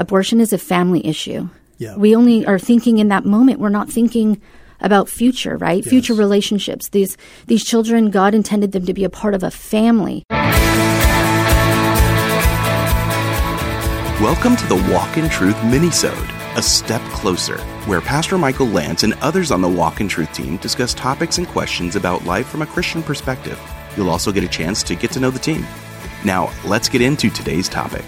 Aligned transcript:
abortion 0.00 0.40
is 0.40 0.52
a 0.52 0.58
family 0.58 1.06
issue. 1.06 1.48
Yeah. 1.78 1.94
We 1.96 2.16
only 2.16 2.44
are 2.46 2.58
thinking 2.58 2.98
in 2.98 3.08
that 3.08 3.24
moment. 3.24 3.60
We're 3.60 3.68
not 3.68 3.90
thinking 3.90 4.40
about 4.80 5.10
future, 5.10 5.58
right? 5.58 5.84
Future 5.84 6.14
relationships. 6.14 6.88
These 6.88 7.18
these 7.46 7.62
children, 7.62 8.10
God 8.10 8.34
intended 8.34 8.72
them 8.72 8.86
to 8.86 8.94
be 8.94 9.04
a 9.04 9.10
part 9.10 9.34
of 9.34 9.42
a 9.42 9.50
family. 9.50 10.24
Welcome 14.20 14.56
to 14.56 14.66
the 14.66 14.90
Walk 14.90 15.18
in 15.18 15.28
Truth 15.28 15.56
minisode, 15.56 16.56
a 16.56 16.62
step 16.62 17.02
closer, 17.10 17.58
where 17.86 18.00
Pastor 18.00 18.38
Michael 18.38 18.66
Lance 18.66 19.02
and 19.02 19.14
others 19.14 19.50
on 19.50 19.60
the 19.60 19.68
Walk 19.68 20.00
in 20.00 20.08
Truth 20.08 20.32
team 20.32 20.56
discuss 20.58 20.94
topics 20.94 21.36
and 21.36 21.46
questions 21.46 21.94
about 21.94 22.24
life 22.24 22.46
from 22.46 22.62
a 22.62 22.66
Christian 22.66 23.02
perspective. 23.02 23.60
You'll 23.96 24.10
also 24.10 24.32
get 24.32 24.44
a 24.44 24.48
chance 24.48 24.82
to 24.84 24.94
get 24.94 25.10
to 25.12 25.20
know 25.20 25.30
the 25.30 25.38
team. 25.38 25.66
Now, 26.24 26.50
let's 26.64 26.88
get 26.88 27.02
into 27.02 27.28
today's 27.30 27.68
topic. 27.68 28.04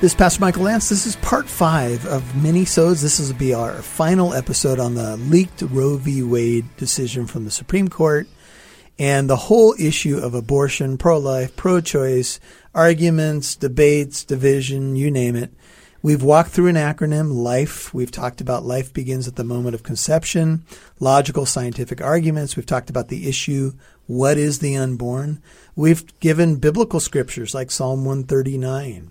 This 0.00 0.12
is 0.12 0.16
Pastor 0.16 0.40
Michael 0.40 0.62
Lance. 0.62 0.88
This 0.88 1.04
is 1.04 1.16
part 1.16 1.46
five 1.46 2.06
of 2.06 2.34
mini-sodes. 2.42 3.02
This 3.02 3.20
will 3.20 3.36
be 3.36 3.52
our 3.52 3.82
final 3.82 4.32
episode 4.32 4.78
on 4.78 4.94
the 4.94 5.18
leaked 5.18 5.60
Roe 5.60 5.98
v. 5.98 6.22
Wade 6.22 6.64
decision 6.78 7.26
from 7.26 7.44
the 7.44 7.50
Supreme 7.50 7.88
Court 7.88 8.26
and 8.98 9.28
the 9.28 9.36
whole 9.36 9.74
issue 9.78 10.16
of 10.16 10.32
abortion, 10.32 10.96
pro-life, 10.96 11.54
pro-choice, 11.54 12.40
arguments, 12.74 13.54
debates, 13.54 14.24
division, 14.24 14.96
you 14.96 15.10
name 15.10 15.36
it. 15.36 15.52
We've 16.00 16.22
walked 16.22 16.48
through 16.52 16.68
an 16.68 16.76
acronym, 16.76 17.34
LIFE. 17.34 17.92
We've 17.92 18.10
talked 18.10 18.40
about 18.40 18.64
life 18.64 18.94
begins 18.94 19.28
at 19.28 19.36
the 19.36 19.44
moment 19.44 19.74
of 19.74 19.82
conception, 19.82 20.64
logical 20.98 21.44
scientific 21.44 22.00
arguments. 22.00 22.56
We've 22.56 22.64
talked 22.64 22.88
about 22.88 23.08
the 23.08 23.28
issue, 23.28 23.74
what 24.06 24.38
is 24.38 24.60
the 24.60 24.76
unborn? 24.76 25.42
We've 25.76 26.18
given 26.20 26.56
biblical 26.56 27.00
scriptures 27.00 27.54
like 27.54 27.70
Psalm 27.70 28.06
139, 28.06 29.10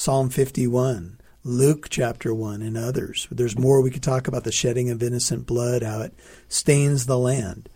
Psalm 0.00 0.30
51, 0.30 1.20
Luke 1.44 1.88
chapter 1.90 2.32
1, 2.32 2.62
and 2.62 2.74
others. 2.74 3.28
There's 3.30 3.58
more 3.58 3.82
we 3.82 3.90
could 3.90 4.02
talk 4.02 4.26
about 4.26 4.44
the 4.44 4.50
shedding 4.50 4.88
of 4.88 5.02
innocent 5.02 5.44
blood, 5.44 5.82
how 5.82 6.00
it 6.00 6.14
stains 6.48 7.04
the 7.04 7.18
land. 7.18 7.68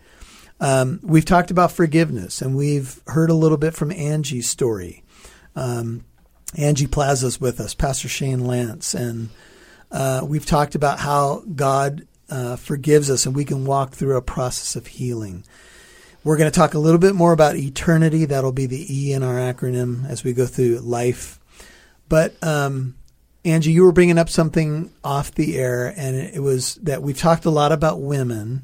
Um, 0.59 0.99
we've 1.03 1.23
talked 1.23 1.51
about 1.51 1.71
forgiveness, 1.71 2.41
and 2.41 2.55
we've 2.55 2.99
heard 3.05 3.29
a 3.29 3.35
little 3.35 3.59
bit 3.59 3.75
from 3.75 3.91
Angie's 3.91 4.49
story. 4.49 5.03
Um, 5.55 6.03
Angie 6.57 6.87
Plaza's 6.87 7.39
with 7.39 7.59
us, 7.59 7.75
Pastor 7.75 8.07
Shane 8.07 8.43
Lance, 8.43 8.95
and 8.95 9.29
uh, 9.91 10.21
we've 10.27 10.47
talked 10.47 10.73
about 10.73 10.97
how 10.97 11.43
God 11.53 12.07
uh, 12.31 12.55
forgives 12.55 13.11
us 13.11 13.27
and 13.27 13.35
we 13.35 13.45
can 13.45 13.65
walk 13.65 13.93
through 13.93 14.17
a 14.17 14.21
process 14.23 14.75
of 14.75 14.87
healing. 14.87 15.43
We're 16.23 16.37
going 16.37 16.51
to 16.51 16.59
talk 16.59 16.73
a 16.73 16.79
little 16.79 16.97
bit 16.97 17.13
more 17.13 17.33
about 17.33 17.55
eternity. 17.55 18.25
That'll 18.25 18.51
be 18.51 18.65
the 18.65 18.87
E 18.89 19.13
in 19.13 19.21
our 19.21 19.35
acronym 19.35 20.09
as 20.09 20.23
we 20.23 20.33
go 20.33 20.47
through 20.47 20.79
life. 20.79 21.39
But 22.07 22.35
um, 22.43 22.95
Angie, 23.43 23.71
you 23.71 23.83
were 23.83 23.91
bringing 23.91 24.17
up 24.17 24.29
something 24.29 24.91
off 25.03 25.33
the 25.33 25.57
air, 25.57 25.93
and 25.95 26.15
it 26.15 26.41
was 26.41 26.75
that 26.75 27.01
we've 27.01 27.17
talked 27.17 27.45
a 27.45 27.49
lot 27.49 27.71
about 27.71 28.01
women. 28.01 28.63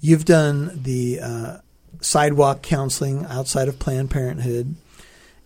You've 0.00 0.24
done 0.24 0.70
the 0.82 1.20
uh, 1.20 1.56
sidewalk 2.00 2.62
counseling 2.62 3.24
outside 3.26 3.68
of 3.68 3.78
Planned 3.78 4.10
Parenthood 4.10 4.76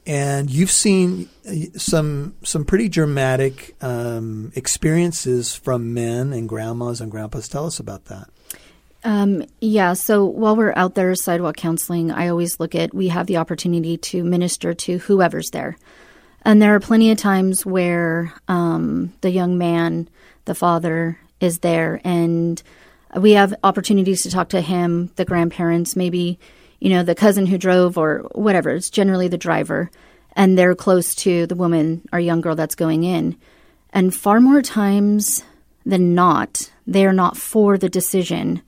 and 0.09 0.51
you've 0.51 0.71
seen 0.71 1.29
uh, 1.47 1.53
some 1.77 2.35
some 2.43 2.65
pretty 2.65 2.89
dramatic 2.89 3.77
um, 3.83 4.51
experiences 4.57 5.55
from 5.55 5.93
men 5.93 6.33
and 6.33 6.49
grandmas 6.49 7.03
and 7.03 7.11
grandpas. 7.11 7.47
Tell 7.47 7.67
us 7.67 7.79
about 7.79 8.07
that. 8.07 8.31
Um, 9.05 9.45
yeah. 9.61 9.93
So 9.93 10.25
while 10.25 10.57
we're 10.57 10.73
out 10.75 10.95
there 10.95 11.15
sidewalk 11.15 11.57
counseling, 11.57 12.11
I 12.11 12.29
always 12.29 12.59
look 12.59 12.75
at 12.75 12.95
we 12.95 13.09
have 13.09 13.27
the 13.27 13.37
opportunity 13.37 13.99
to 13.99 14.25
minister 14.25 14.73
to 14.73 14.99
whoever's 14.99 15.51
there, 15.51 15.77
and 16.45 16.61
there 16.61 16.75
are 16.75 16.81
plenty 16.81 17.11
of 17.11 17.19
times 17.19 17.67
where 17.67 18.33
um, 18.49 19.13
the 19.21 19.31
young 19.31 19.59
man, 19.59 20.09
the 20.45 20.55
father, 20.55 21.19
is 21.41 21.61
there, 21.61 22.01
and 22.05 22.63
we 23.17 23.33
have 23.33 23.55
opportunities 23.63 24.23
to 24.23 24.31
talk 24.31 24.51
to 24.51 24.61
him, 24.61 25.11
the 25.17 25.25
grandparents, 25.25 25.97
maybe 25.97 26.39
you 26.81 26.91
know, 26.91 27.03
the 27.03 27.15
cousin 27.15 27.47
who 27.47 27.59
drove 27.59 27.99
or 27.99 28.29
whatever. 28.33 28.71
It's 28.71 28.91
generally 28.91 29.29
the 29.29 29.39
driver. 29.39 29.91
And 30.35 30.57
they're 30.57 30.75
close 30.75 31.15
to 31.17 31.47
the 31.47 31.57
woman 31.57 32.09
or 32.13 32.21
young 32.21 32.41
girl 32.41 32.55
that's 32.55 32.77
going 32.77 33.03
in. 33.05 33.37
And 33.93 34.15
far 34.15 34.41
more 34.41 34.63
times 34.63 35.43
than 35.85 36.15
not, 36.15 36.71
they're 36.87 37.13
not 37.13 37.37
for 37.37 37.77
the 37.77 37.89
decision 37.89 38.63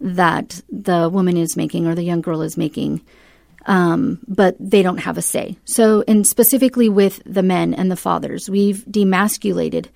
that 0.00 0.62
the 0.70 1.10
woman 1.10 1.36
is 1.36 1.56
making 1.56 1.86
or 1.86 1.94
the 1.94 2.02
young 2.02 2.22
girl 2.22 2.40
is 2.40 2.56
making. 2.56 3.02
Um, 3.66 4.20
but 4.26 4.56
they 4.58 4.82
don't 4.82 4.98
have 4.98 5.18
a 5.18 5.22
say. 5.22 5.56
So, 5.66 6.02
and 6.08 6.26
specifically 6.26 6.88
with 6.88 7.22
the 7.26 7.42
men 7.42 7.74
and 7.74 7.90
the 7.90 7.96
fathers, 7.96 8.48
we've 8.48 8.84
demasculated, 8.86 9.88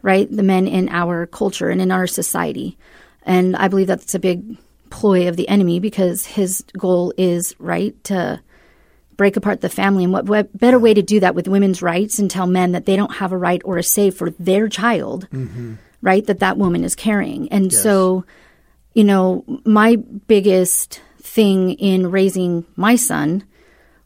right, 0.00 0.30
the 0.30 0.44
men 0.44 0.68
in 0.68 0.88
our 0.88 1.26
culture 1.26 1.70
and 1.70 1.82
in 1.82 1.90
our 1.90 2.06
society. 2.06 2.78
And 3.24 3.56
I 3.56 3.66
believe 3.66 3.88
that's 3.88 4.14
a 4.14 4.20
big 4.20 4.56
ploy 4.90 5.28
of 5.28 5.36
the 5.36 5.48
enemy 5.48 5.80
because 5.80 6.26
his 6.26 6.62
goal 6.76 7.12
is 7.16 7.54
right 7.58 8.02
to 8.04 8.40
break 9.20 9.36
apart 9.36 9.60
the 9.60 9.68
family 9.68 10.04
and 10.04 10.12
what 10.14 10.58
better 10.58 10.78
way 10.78 10.94
to 10.94 11.02
do 11.02 11.20
that 11.20 11.34
with 11.34 11.46
women's 11.46 11.82
rights 11.82 12.18
and 12.18 12.30
tell 12.30 12.46
men 12.46 12.72
that 12.72 12.86
they 12.86 12.96
don't 12.96 13.16
have 13.16 13.32
a 13.32 13.36
right 13.36 13.60
or 13.66 13.76
a 13.76 13.82
say 13.82 14.10
for 14.10 14.30
their 14.30 14.66
child 14.66 15.28
mm-hmm. 15.30 15.74
right 16.00 16.24
that 16.24 16.38
that 16.38 16.56
woman 16.56 16.84
is 16.84 16.94
carrying 16.94 17.46
and 17.52 17.70
yes. 17.70 17.82
so 17.82 18.24
you 18.94 19.04
know 19.04 19.44
my 19.66 19.96
biggest 19.96 21.02
thing 21.22 21.72
in 21.72 22.10
raising 22.10 22.64
my 22.76 22.96
son 22.96 23.44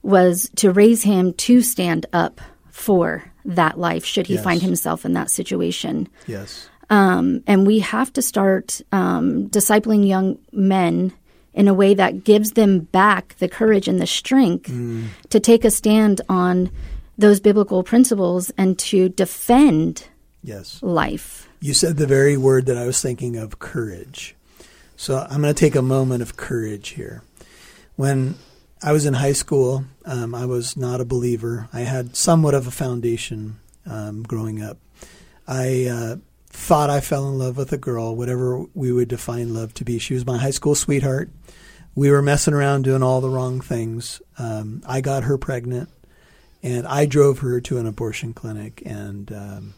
was 0.02 0.50
to 0.56 0.70
raise 0.70 1.02
him 1.02 1.32
to 1.32 1.62
stand 1.62 2.06
up 2.12 2.40
for 2.70 3.24
that 3.44 3.78
life 3.78 4.04
should 4.04 4.26
he 4.26 4.34
yes. 4.34 4.44
find 4.44 4.62
himself 4.62 5.04
in 5.04 5.12
that 5.12 5.30
situation 5.30 6.08
yes 6.26 6.68
um, 6.90 7.42
and 7.46 7.66
we 7.66 7.78
have 7.80 8.12
to 8.12 8.22
start 8.22 8.80
um, 8.92 9.48
discipling 9.48 10.06
young 10.06 10.38
men 10.52 11.12
in 11.54 11.68
a 11.68 11.74
way 11.74 11.94
that 11.94 12.24
gives 12.24 12.52
them 12.52 12.80
back 12.80 13.36
the 13.38 13.48
courage 13.48 13.88
and 13.88 14.00
the 14.00 14.06
strength 14.06 14.70
mm. 14.70 15.06
to 15.30 15.40
take 15.40 15.64
a 15.64 15.70
stand 15.70 16.20
on 16.28 16.70
those 17.16 17.40
biblical 17.40 17.82
principles 17.82 18.50
and 18.58 18.78
to 18.78 19.08
defend 19.08 20.08
yes. 20.42 20.82
life. 20.82 21.48
You 21.60 21.72
said 21.72 21.96
the 21.96 22.06
very 22.06 22.36
word 22.36 22.66
that 22.66 22.76
I 22.76 22.86
was 22.86 23.00
thinking 23.00 23.36
of 23.36 23.60
courage. 23.60 24.34
So 24.96 25.26
I'm 25.28 25.42
going 25.42 25.54
to 25.54 25.58
take 25.58 25.74
a 25.74 25.82
moment 25.82 26.22
of 26.22 26.36
courage 26.36 26.90
here. 26.90 27.22
When 27.96 28.36
I 28.82 28.92
was 28.92 29.06
in 29.06 29.14
high 29.14 29.32
school, 29.32 29.84
um, 30.04 30.34
I 30.34 30.46
was 30.46 30.76
not 30.76 31.00
a 31.00 31.04
believer. 31.04 31.68
I 31.72 31.80
had 31.80 32.16
somewhat 32.16 32.54
of 32.54 32.66
a 32.66 32.70
foundation 32.70 33.58
um, 33.86 34.22
growing 34.22 34.62
up. 34.62 34.78
I 35.46 35.86
uh, 35.86 36.16
thought 36.48 36.90
I 36.90 37.00
fell 37.00 37.28
in 37.28 37.38
love 37.38 37.56
with 37.56 37.72
a 37.72 37.78
girl, 37.78 38.14
whatever 38.14 38.64
we 38.74 38.92
would 38.92 39.08
define 39.08 39.52
love 39.52 39.74
to 39.74 39.84
be. 39.84 39.98
She 39.98 40.14
was 40.14 40.26
my 40.26 40.38
high 40.38 40.50
school 40.50 40.74
sweetheart. 40.74 41.30
We 41.94 42.10
were 42.10 42.22
messing 42.22 42.54
around 42.54 42.82
doing 42.82 43.02
all 43.02 43.20
the 43.20 43.28
wrong 43.28 43.60
things. 43.60 44.20
Um, 44.38 44.82
I 44.86 45.00
got 45.00 45.24
her 45.24 45.38
pregnant, 45.38 45.90
and 46.62 46.86
I 46.86 47.06
drove 47.06 47.40
her 47.40 47.60
to 47.62 47.78
an 47.78 47.86
abortion 47.86 48.32
clinic, 48.32 48.82
and 48.84 49.32
um, 49.32 49.74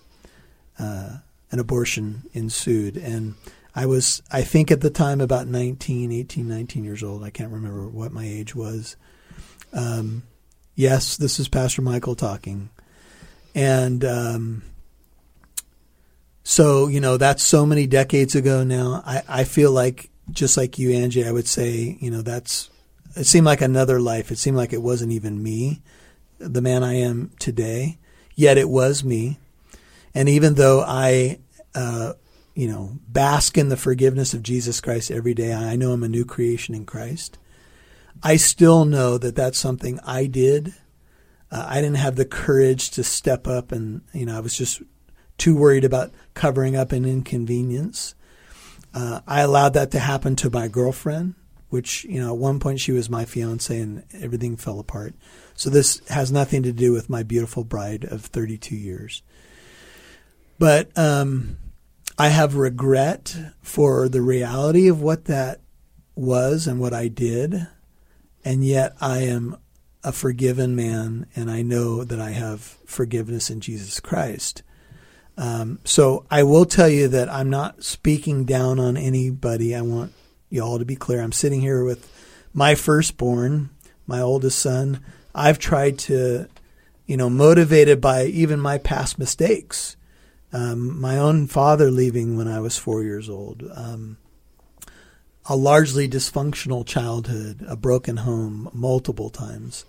uh, 0.78 1.18
an 1.50 1.58
abortion 1.58 2.24
ensued. 2.32 2.96
And 2.96 3.34
I 3.76 3.84
was, 3.84 4.22
I 4.32 4.40
think 4.40 4.70
at 4.70 4.80
the 4.80 4.88
time, 4.88 5.20
about 5.20 5.46
19, 5.48 6.10
18, 6.10 6.48
19 6.48 6.82
years 6.82 7.02
old. 7.02 7.22
I 7.22 7.28
can't 7.28 7.52
remember 7.52 7.86
what 7.86 8.10
my 8.10 8.24
age 8.24 8.56
was. 8.56 8.96
Um, 9.74 10.22
yes, 10.74 11.18
this 11.18 11.38
is 11.38 11.48
Pastor 11.48 11.82
Michael 11.82 12.14
talking. 12.14 12.70
And 13.54 14.02
um, 14.02 14.62
so, 16.42 16.88
you 16.88 17.00
know, 17.00 17.18
that's 17.18 17.42
so 17.42 17.66
many 17.66 17.86
decades 17.86 18.34
ago 18.34 18.64
now. 18.64 19.02
I, 19.04 19.22
I 19.28 19.44
feel 19.44 19.72
like, 19.72 20.08
just 20.30 20.56
like 20.56 20.78
you, 20.78 20.92
Angie, 20.92 21.26
I 21.26 21.30
would 21.32 21.46
say, 21.46 21.98
you 22.00 22.10
know, 22.10 22.22
that's, 22.22 22.70
it 23.14 23.24
seemed 23.24 23.44
like 23.44 23.60
another 23.60 24.00
life. 24.00 24.30
It 24.30 24.38
seemed 24.38 24.56
like 24.56 24.72
it 24.72 24.82
wasn't 24.82 25.12
even 25.12 25.42
me, 25.42 25.82
the 26.38 26.62
man 26.62 26.82
I 26.82 26.94
am 26.94 27.30
today, 27.38 27.98
yet 28.34 28.56
it 28.56 28.70
was 28.70 29.04
me. 29.04 29.38
And 30.14 30.30
even 30.30 30.54
though 30.54 30.82
I, 30.82 31.40
uh, 31.74 32.14
you 32.56 32.66
know, 32.66 32.98
bask 33.06 33.58
in 33.58 33.68
the 33.68 33.76
forgiveness 33.76 34.32
of 34.32 34.42
Jesus 34.42 34.80
Christ 34.80 35.10
every 35.10 35.34
day, 35.34 35.52
I 35.52 35.76
know 35.76 35.92
I'm 35.92 36.02
a 36.02 36.08
new 36.08 36.24
creation 36.24 36.74
in 36.74 36.86
Christ. 36.86 37.38
I 38.22 38.36
still 38.36 38.86
know 38.86 39.18
that 39.18 39.36
that's 39.36 39.58
something 39.58 40.00
I 40.04 40.24
did. 40.26 40.74
Uh, 41.52 41.66
I 41.68 41.82
didn't 41.82 41.98
have 41.98 42.16
the 42.16 42.24
courage 42.24 42.90
to 42.92 43.04
step 43.04 43.46
up 43.46 43.72
and, 43.72 44.00
you 44.14 44.24
know, 44.24 44.34
I 44.34 44.40
was 44.40 44.56
just 44.56 44.80
too 45.36 45.54
worried 45.54 45.84
about 45.84 46.12
covering 46.32 46.76
up 46.76 46.92
an 46.92 47.04
inconvenience. 47.04 48.14
Uh, 48.94 49.20
I 49.26 49.42
allowed 49.42 49.74
that 49.74 49.90
to 49.90 49.98
happen 49.98 50.34
to 50.36 50.48
my 50.48 50.66
girlfriend, 50.66 51.34
which, 51.68 52.04
you 52.04 52.18
know, 52.18 52.32
at 52.32 52.38
one 52.38 52.58
point 52.58 52.80
she 52.80 52.92
was 52.92 53.10
my 53.10 53.26
fiance 53.26 53.78
and 53.78 54.02
everything 54.14 54.56
fell 54.56 54.80
apart. 54.80 55.14
So 55.52 55.68
this 55.68 56.00
has 56.08 56.32
nothing 56.32 56.62
to 56.62 56.72
do 56.72 56.94
with 56.94 57.10
my 57.10 57.22
beautiful 57.22 57.64
bride 57.64 58.06
of 58.06 58.22
32 58.22 58.74
years. 58.74 59.22
But 60.58 60.96
um, 60.96 61.58
I 62.18 62.28
have 62.28 62.54
regret 62.54 63.36
for 63.60 64.08
the 64.08 64.22
reality 64.22 64.88
of 64.88 65.02
what 65.02 65.26
that 65.26 65.60
was 66.14 66.66
and 66.66 66.80
what 66.80 66.94
I 66.94 67.08
did. 67.08 67.66
And 68.44 68.64
yet 68.64 68.96
I 69.00 69.18
am 69.18 69.56
a 70.02 70.12
forgiven 70.12 70.76
man, 70.76 71.26
and 71.34 71.50
I 71.50 71.62
know 71.62 72.04
that 72.04 72.20
I 72.20 72.30
have 72.30 72.60
forgiveness 72.86 73.50
in 73.50 73.60
Jesus 73.60 73.98
Christ. 73.98 74.62
Um, 75.36 75.80
so 75.84 76.24
I 76.30 76.44
will 76.44 76.64
tell 76.64 76.88
you 76.88 77.08
that 77.08 77.28
I'm 77.28 77.50
not 77.50 77.82
speaking 77.82 78.44
down 78.44 78.78
on 78.78 78.96
anybody. 78.96 79.74
I 79.74 79.82
want 79.82 80.12
you 80.48 80.62
all 80.62 80.78
to 80.78 80.84
be 80.84 80.96
clear. 80.96 81.20
I'm 81.20 81.32
sitting 81.32 81.60
here 81.60 81.84
with 81.84 82.08
my 82.54 82.74
firstborn, 82.74 83.70
my 84.06 84.20
oldest 84.20 84.58
son. 84.58 85.00
I've 85.34 85.58
tried 85.58 85.98
to, 86.00 86.46
you 87.04 87.16
know, 87.16 87.28
motivated 87.28 88.00
by 88.00 88.26
even 88.26 88.60
my 88.60 88.78
past 88.78 89.18
mistakes. 89.18 89.96
Um, 90.52 91.00
my 91.00 91.18
own 91.18 91.46
father 91.46 91.90
leaving 91.90 92.36
when 92.36 92.48
I 92.48 92.60
was 92.60 92.78
four 92.78 93.02
years 93.02 93.28
old. 93.28 93.64
Um, 93.74 94.16
a 95.48 95.56
largely 95.56 96.08
dysfunctional 96.08 96.86
childhood, 96.86 97.64
a 97.68 97.76
broken 97.76 98.18
home 98.18 98.68
multiple 98.72 99.30
times. 99.30 99.84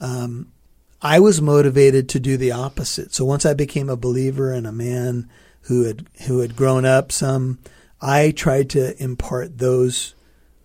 Um, 0.00 0.52
I 1.00 1.20
was 1.20 1.40
motivated 1.40 2.08
to 2.10 2.20
do 2.20 2.36
the 2.36 2.52
opposite. 2.52 3.14
So 3.14 3.24
once 3.24 3.44
I 3.44 3.54
became 3.54 3.88
a 3.88 3.96
believer 3.96 4.52
and 4.52 4.66
a 4.66 4.72
man 4.72 5.28
who 5.62 5.84
had 5.84 6.06
who 6.26 6.40
had 6.40 6.56
grown 6.56 6.84
up 6.84 7.12
some, 7.12 7.58
I 8.00 8.30
tried 8.30 8.70
to 8.70 9.00
impart 9.02 9.58
those 9.58 10.14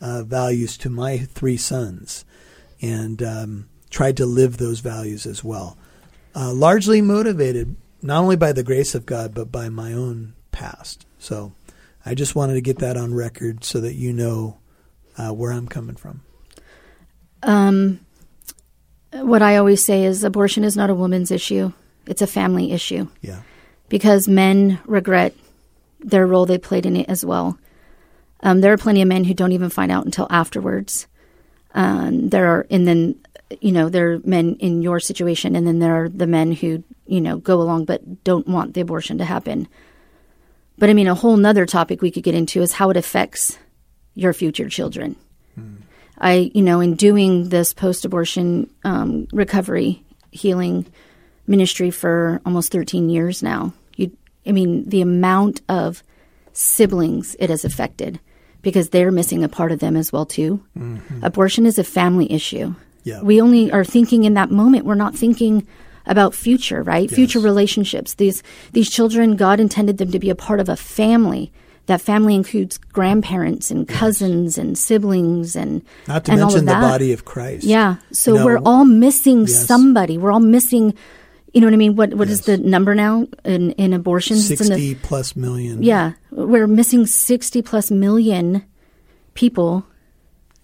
uh, 0.02 0.24
values 0.24 0.78
to 0.80 0.90
my 0.90 1.18
three 1.18 1.58
sons, 1.58 2.26
and 2.82 3.22
um, 3.24 3.70
tried 3.90 4.18
to 4.18 4.26
live 4.26 4.58
those 4.58 4.80
values 4.80 5.26
as 5.26 5.44
well. 5.44 5.78
Uh, 6.36 6.54
largely 6.54 7.02
motivated 7.02 7.76
not 8.02 8.22
only 8.22 8.36
by 8.36 8.52
the 8.52 8.64
grace 8.64 8.96
of 8.96 9.06
God 9.06 9.34
but 9.34 9.52
by 9.52 9.70
my 9.70 9.94
own 9.94 10.34
past. 10.52 11.06
So 11.18 11.54
I 12.06 12.16
just 12.16 12.36
wanted 12.36 12.56
to 12.56 12.62
get 12.62 12.80
that 12.80 12.98
on 12.98 13.14
record 13.14 13.64
so 13.64 13.82
that 13.82 13.96
you 13.96 14.14
know 14.14 14.58
uh, 15.18 15.32
where 15.32 15.52
I'm 15.52 15.68
coming 15.68 15.96
from. 15.96 16.22
Um, 17.44 18.00
what 19.12 19.42
I 19.42 19.58
always 19.58 19.84
say 19.84 20.04
is 20.06 20.24
abortion 20.24 20.64
is 20.64 20.78
not 20.78 20.90
a 20.90 20.96
woman's 20.96 21.32
issue, 21.32 21.72
it's 22.06 22.22
a 22.22 22.28
family 22.28 22.72
issue. 22.72 23.08
Yeah. 23.22 23.42
Because 23.88 24.28
men 24.28 24.80
regret 24.86 25.34
their 26.00 26.26
role 26.28 26.46
they 26.46 26.58
played 26.58 26.86
in 26.86 26.96
it 26.96 27.10
as 27.10 27.26
well. 27.26 27.58
Um, 28.42 28.62
there 28.62 28.72
are 28.72 28.78
plenty 28.78 29.02
of 29.02 29.08
men 29.08 29.26
who 29.26 29.34
don't 29.34 29.52
even 29.52 29.70
find 29.70 29.92
out 29.92 30.06
until 30.06 30.28
afterwards. 30.30 31.08
Um, 31.74 32.30
there 32.30 32.48
are, 32.48 32.68
and 32.70 32.88
then, 32.88 33.16
you 33.62 33.72
know, 33.72 33.90
there 33.90 34.14
are 34.14 34.20
men 34.24 34.56
in 34.60 34.82
your 34.82 35.00
situation, 35.00 35.56
and 35.56 35.68
then 35.68 35.80
there 35.80 36.04
are 36.04 36.10
the 36.10 36.28
men 36.28 36.52
who, 36.52 36.84
you 37.06 37.22
know, 37.22 37.38
go 37.38 37.62
along 37.62 37.86
but 37.86 38.24
don't 38.24 38.48
want 38.48 38.74
the 38.74 38.82
abortion 38.82 39.18
to 39.20 39.26
happen. 39.26 39.68
But 40.78 40.90
I 40.90 40.94
mean, 40.94 41.08
a 41.08 41.16
whole 41.16 41.38
nother 41.38 41.66
topic 41.66 42.02
we 42.02 42.12
could 42.12 42.24
get 42.24 42.36
into 42.36 42.62
is 42.62 42.74
how 42.74 42.90
it 42.90 42.98
affects 42.98 43.58
your 44.16 44.34
future 44.34 44.70
children. 44.70 45.16
I, 46.20 46.52
you 46.54 46.62
know, 46.62 46.80
in 46.80 46.96
doing 46.96 47.50
this 47.50 47.74
post 47.74 48.06
abortion 48.06 48.70
um, 48.84 49.28
recovery 49.32 50.04
healing 50.32 50.86
ministry 51.48 51.92
for 51.92 52.42
almost 52.46 52.72
13 52.72 53.10
years 53.10 53.42
now, 53.42 53.74
you, 53.96 54.16
I 54.46 54.52
mean, 54.52 54.88
the 54.90 55.02
amount 55.02 55.62
of 55.70 56.04
siblings 56.54 57.36
it 57.40 57.50
has 57.50 57.64
affected 57.64 58.20
because 58.62 58.90
they're 58.90 59.12
missing 59.12 59.44
a 59.44 59.50
part 59.50 59.72
of 59.72 59.80
them 59.80 59.96
as 59.96 60.12
well 60.12 60.26
too. 60.26 60.64
Mm-hmm. 60.78 61.24
Abortion 61.24 61.66
is 61.66 61.80
a 61.80 61.84
family 61.84 62.32
issue. 62.32 62.76
Yeah. 63.04 63.22
We 63.22 63.42
only 63.42 63.72
are 63.72 63.86
thinking 63.86 64.24
in 64.24 64.34
that 64.36 64.52
moment. 64.52 64.86
We're 64.86 64.96
not 64.96 65.16
thinking 65.16 65.68
about 66.06 66.34
future, 66.34 66.84
right? 66.84 67.10
Yes. 67.10 67.16
Future 67.16 67.40
relationships. 67.40 68.16
These 68.16 68.44
these 68.74 68.90
children, 68.90 69.36
God 69.36 69.60
intended 69.60 69.98
them 69.98 70.12
to 70.12 70.20
be 70.20 70.30
a 70.30 70.36
part 70.36 70.60
of 70.60 70.70
a 70.70 70.76
family 70.76 71.52
that 71.86 72.02
family 72.02 72.36
includes 72.36 72.78
grandparents 72.78 73.72
and 73.72 73.88
cousins 73.88 74.58
yes. 74.58 74.64
and 74.64 74.78
siblings 74.78 75.56
and 75.56 75.82
not 76.08 76.24
to 76.26 76.32
and 76.32 76.42
mention 76.42 76.66
the 76.66 76.74
body 76.74 77.12
of 77.14 77.26
Christ. 77.26 77.64
Yeah, 77.64 77.96
so 78.12 78.46
we're 78.46 78.60
all 78.60 78.86
missing 78.86 79.42
yes. 79.42 79.66
somebody. 79.66 80.18
We're 80.18 80.32
all 80.32 80.40
missing. 80.40 80.94
You 81.54 81.62
know 81.62 81.68
what 81.68 81.74
I 81.74 81.78
mean? 81.78 81.96
What 81.96 82.14
what 82.14 82.28
yes. 82.28 82.40
is 82.40 82.46
the 82.46 82.58
number 82.58 82.94
now 82.94 83.28
in 83.44 83.72
in 83.72 83.94
abortions? 83.94 84.48
Sixty 84.48 84.94
the, 84.94 84.96
plus 84.96 85.36
million. 85.36 85.82
Yeah, 85.82 86.14
we're 86.32 86.68
missing 86.68 87.06
sixty 87.06 87.62
plus 87.62 87.90
million 87.90 88.64
people 89.34 89.86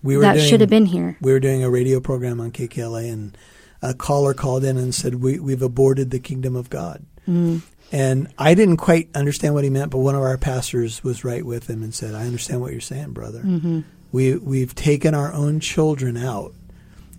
we 0.04 0.16
were 0.16 0.22
that 0.22 0.34
doing, 0.34 0.46
should 0.48 0.62
have 0.62 0.70
been 0.70 0.86
here. 0.86 1.18
We 1.22 1.32
were 1.32 1.40
doing 1.40 1.64
a 1.64 1.70
radio 1.70 2.00
program 2.00 2.40
on 2.40 2.52
KKLA, 2.52 3.12
and 3.12 3.38
a 3.82 3.96
caller 3.96 4.34
called 4.34 4.64
in 4.64 4.78
and 4.78 4.94
said, 4.94 5.16
we, 5.16 5.40
"We've 5.40 5.62
aborted 5.62 6.12
the 6.12 6.20
kingdom 6.20 6.56
of 6.56 6.70
God." 6.70 7.04
Mm. 7.28 7.62
And 7.92 8.28
I 8.38 8.54
didn't 8.54 8.78
quite 8.78 9.10
understand 9.16 9.54
what 9.56 9.64
he 9.64 9.70
meant, 9.70 9.92
but 9.92 10.00
one 10.00 10.16
of 10.16 10.22
our 10.22 10.38
pastors 10.38 11.04
was 11.04 11.24
right 11.24 11.46
with 11.46 11.68
him 11.68 11.82
and 11.82 11.94
said, 11.94 12.14
"I 12.14 12.26
understand 12.26 12.62
what 12.62 12.72
you're 12.72 12.82
saying, 12.82 13.14
brother. 13.14 13.42
Mm-hmm. 13.42 13.82
We 14.12 14.36
we've 14.36 14.76
taken 14.76 15.16
our 15.16 15.34
own 15.34 15.60
children 15.60 16.18
out 16.18 16.54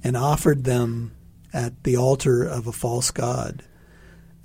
and 0.05 0.17
offered 0.17 0.63
them 0.63 1.11
at 1.57 1.85
the 1.85 1.97
altar 1.97 2.45
of 2.45 2.67
a 2.67 2.73
false 2.73 3.11
god. 3.11 3.63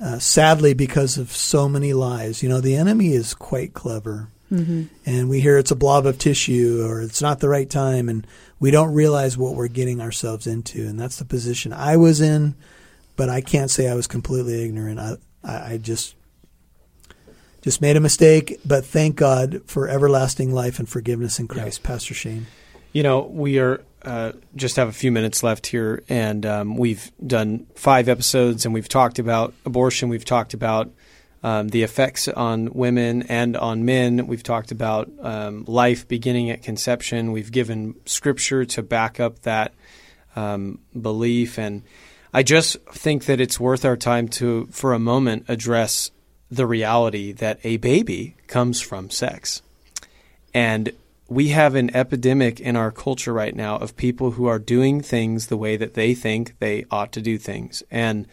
Uh, 0.02 0.18
sadly, 0.18 0.74
because 0.74 1.18
of 1.18 1.30
so 1.32 1.68
many 1.68 1.94
lies, 1.94 2.42
you 2.42 2.48
know, 2.48 2.62
the 2.62 2.76
enemy 2.76 3.12
is 3.12 3.34
quite 3.36 3.74
clever, 3.74 4.30
mm-hmm. 4.52 4.84
and 5.06 5.30
we 5.30 5.42
hear 5.42 5.58
it's 5.58 5.72
a 5.72 5.76
blob 5.76 6.06
of 6.08 6.18
tissue 6.18 6.84
or 6.84 7.02
it's 7.02 7.22
not 7.22 7.40
the 7.40 7.50
right 7.50 7.70
time, 7.70 8.08
and 8.08 8.26
we 8.60 8.72
don't 8.72 8.94
realize 8.94 9.38
what 9.38 9.56
we're 9.56 9.68
getting 9.68 10.00
ourselves 10.00 10.48
into, 10.48 10.88
and 10.88 10.98
that's 10.98 11.18
the 11.18 11.26
position 11.26 11.74
I 11.74 11.98
was 11.98 12.22
in. 12.22 12.56
But 13.18 13.30
I 13.30 13.42
can't 13.42 13.70
say 13.70 13.90
I 13.90 13.94
was 13.94 14.08
completely 14.08 14.64
ignorant. 14.64 15.00
I, 15.00 15.18
I, 15.44 15.74
I 15.74 15.78
just 15.78 16.16
just 17.62 17.82
made 17.82 17.98
a 17.98 18.00
mistake, 18.00 18.58
but 18.66 18.86
thank 18.86 19.18
God 19.18 19.62
for 19.68 19.88
everlasting 19.88 20.52
life 20.54 20.80
and 20.80 20.90
forgiveness 20.90 21.38
in 21.38 21.48
Christ. 21.48 21.82
Yeah. 21.84 21.88
Pastor 21.90 22.14
Shane. 22.16 22.48
You 22.94 23.04
know, 23.04 23.22
we 23.22 23.58
are 23.60 23.82
uh, 24.04 24.34
just 24.56 24.76
have 24.76 24.90
a 24.90 24.94
few 24.94 25.14
minutes 25.14 25.44
left 25.44 25.68
here, 25.68 26.04
and 26.10 26.46
um, 26.46 26.76
we've 26.76 27.10
done 27.26 27.68
five 27.76 28.10
episodes, 28.10 28.66
and 28.66 28.74
we've 28.74 28.90
talked 28.90 29.18
about 29.18 29.54
abortion. 29.66 30.10
We've 30.10 30.26
talked 30.26 30.54
about 30.54 30.92
um, 31.42 31.70
the 31.70 31.84
effects 31.84 32.28
on 32.28 32.74
women 32.74 33.22
and 33.24 33.56
on 33.56 33.86
men. 33.86 34.28
We've 34.28 34.44
talked 34.44 34.72
about 34.72 35.10
um, 35.22 35.64
life 35.68 36.06
beginning 36.08 36.50
at 36.50 36.64
conception. 36.64 37.32
We've 37.32 37.52
given 37.52 37.96
scripture 38.06 38.66
to 38.66 38.84
back 38.84 39.22
up 39.22 39.44
that 39.44 39.74
um, 40.36 40.80
belief, 41.00 41.58
and 41.58 41.84
I 42.34 42.44
just 42.44 42.78
think 42.92 43.26
that 43.26 43.40
it's 43.40 43.58
worth 43.58 43.86
our 43.86 43.98
time 43.98 44.28
to, 44.30 44.68
for 44.72 44.94
a 44.94 45.00
moment, 45.00 45.46
address 45.48 46.12
the 46.50 46.68
reality 46.68 47.32
that 47.32 47.60
a 47.64 47.78
baby 47.78 48.36
comes 48.48 48.82
from 48.82 49.10
sex. 49.10 49.62
And 50.54 50.92
we 51.32 51.48
have 51.48 51.76
an 51.76 51.96
epidemic 51.96 52.60
in 52.60 52.76
our 52.76 52.92
culture 52.92 53.32
right 53.32 53.56
now 53.56 53.78
of 53.78 53.96
people 53.96 54.32
who 54.32 54.48
are 54.48 54.60
doing 54.60 55.00
things 55.00 55.48
the 55.48 55.56
way 55.56 55.78
that 55.78 55.94
they 55.94 56.14
think 56.14 56.60
they 56.60 56.84
ought 56.92 57.14
to 57.14 57.22
do 57.22 57.38
things. 57.38 57.82
And 57.90 58.28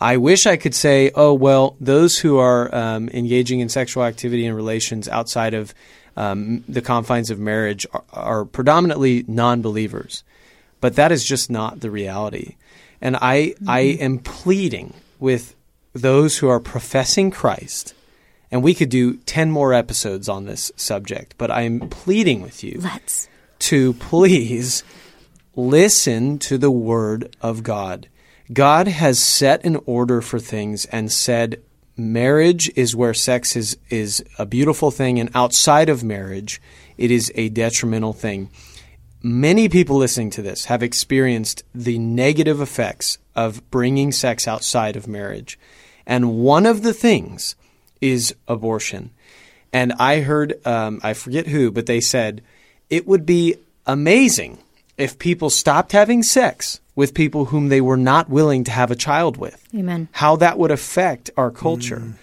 I 0.00 0.16
wish 0.16 0.46
I 0.46 0.56
could 0.56 0.74
say, 0.74 1.10
oh, 1.14 1.34
well, 1.34 1.76
those 1.78 2.18
who 2.18 2.38
are 2.38 2.74
um, 2.74 3.10
engaging 3.10 3.60
in 3.60 3.68
sexual 3.68 4.02
activity 4.02 4.46
and 4.46 4.56
relations 4.56 5.08
outside 5.08 5.52
of 5.52 5.74
um, 6.16 6.64
the 6.66 6.80
confines 6.80 7.28
of 7.28 7.38
marriage 7.38 7.86
are, 7.92 8.04
are 8.14 8.44
predominantly 8.46 9.26
non 9.28 9.60
believers. 9.60 10.24
But 10.80 10.96
that 10.96 11.12
is 11.12 11.26
just 11.26 11.50
not 11.50 11.80
the 11.80 11.90
reality. 11.90 12.56
And 13.02 13.14
I, 13.16 13.48
mm-hmm. 13.56 13.68
I 13.68 13.80
am 13.80 14.18
pleading 14.18 14.94
with 15.20 15.54
those 15.92 16.38
who 16.38 16.48
are 16.48 16.60
professing 16.60 17.30
Christ, 17.30 17.92
and 18.52 18.62
we 18.62 18.74
could 18.74 18.90
do 18.90 19.16
10 19.16 19.50
more 19.50 19.72
episodes 19.72 20.28
on 20.28 20.44
this 20.44 20.70
subject, 20.76 21.34
but 21.38 21.50
I 21.50 21.62
am 21.62 21.88
pleading 21.88 22.42
with 22.42 22.62
you 22.62 22.78
Let's. 22.82 23.26
to 23.60 23.94
please 23.94 24.84
listen 25.56 26.38
to 26.40 26.58
the 26.58 26.70
Word 26.70 27.34
of 27.40 27.62
God. 27.62 28.08
God 28.52 28.88
has 28.88 29.18
set 29.18 29.64
an 29.64 29.78
order 29.86 30.20
for 30.20 30.38
things 30.38 30.84
and 30.86 31.10
said 31.10 31.62
marriage 31.96 32.70
is 32.76 32.94
where 32.94 33.14
sex 33.14 33.56
is, 33.56 33.78
is 33.88 34.22
a 34.38 34.44
beautiful 34.44 34.90
thing, 34.90 35.18
and 35.18 35.30
outside 35.34 35.88
of 35.88 36.04
marriage, 36.04 36.60
it 36.98 37.10
is 37.10 37.32
a 37.34 37.48
detrimental 37.48 38.12
thing. 38.12 38.50
Many 39.22 39.70
people 39.70 39.96
listening 39.96 40.30
to 40.30 40.42
this 40.42 40.66
have 40.66 40.82
experienced 40.82 41.62
the 41.74 41.98
negative 41.98 42.60
effects 42.60 43.16
of 43.34 43.70
bringing 43.70 44.12
sex 44.12 44.46
outside 44.46 44.96
of 44.96 45.08
marriage. 45.08 45.58
And 46.04 46.34
one 46.38 46.66
of 46.66 46.82
the 46.82 46.92
things 46.92 47.54
is 48.02 48.34
abortion. 48.46 49.10
And 49.72 49.94
I 49.94 50.20
heard, 50.20 50.60
um, 50.66 51.00
I 51.02 51.14
forget 51.14 51.46
who, 51.46 51.70
but 51.70 51.86
they 51.86 52.00
said 52.00 52.42
it 52.90 53.06
would 53.06 53.24
be 53.24 53.54
amazing 53.86 54.58
if 54.98 55.18
people 55.18 55.48
stopped 55.48 55.92
having 55.92 56.22
sex 56.22 56.80
with 56.94 57.14
people 57.14 57.46
whom 57.46 57.70
they 57.70 57.80
were 57.80 57.96
not 57.96 58.28
willing 58.28 58.64
to 58.64 58.70
have 58.70 58.90
a 58.90 58.96
child 58.96 59.38
with. 59.38 59.66
Amen. 59.74 60.08
How 60.12 60.36
that 60.36 60.58
would 60.58 60.70
affect 60.70 61.30
our 61.38 61.50
culture. 61.50 62.00
Mm. 62.00 62.14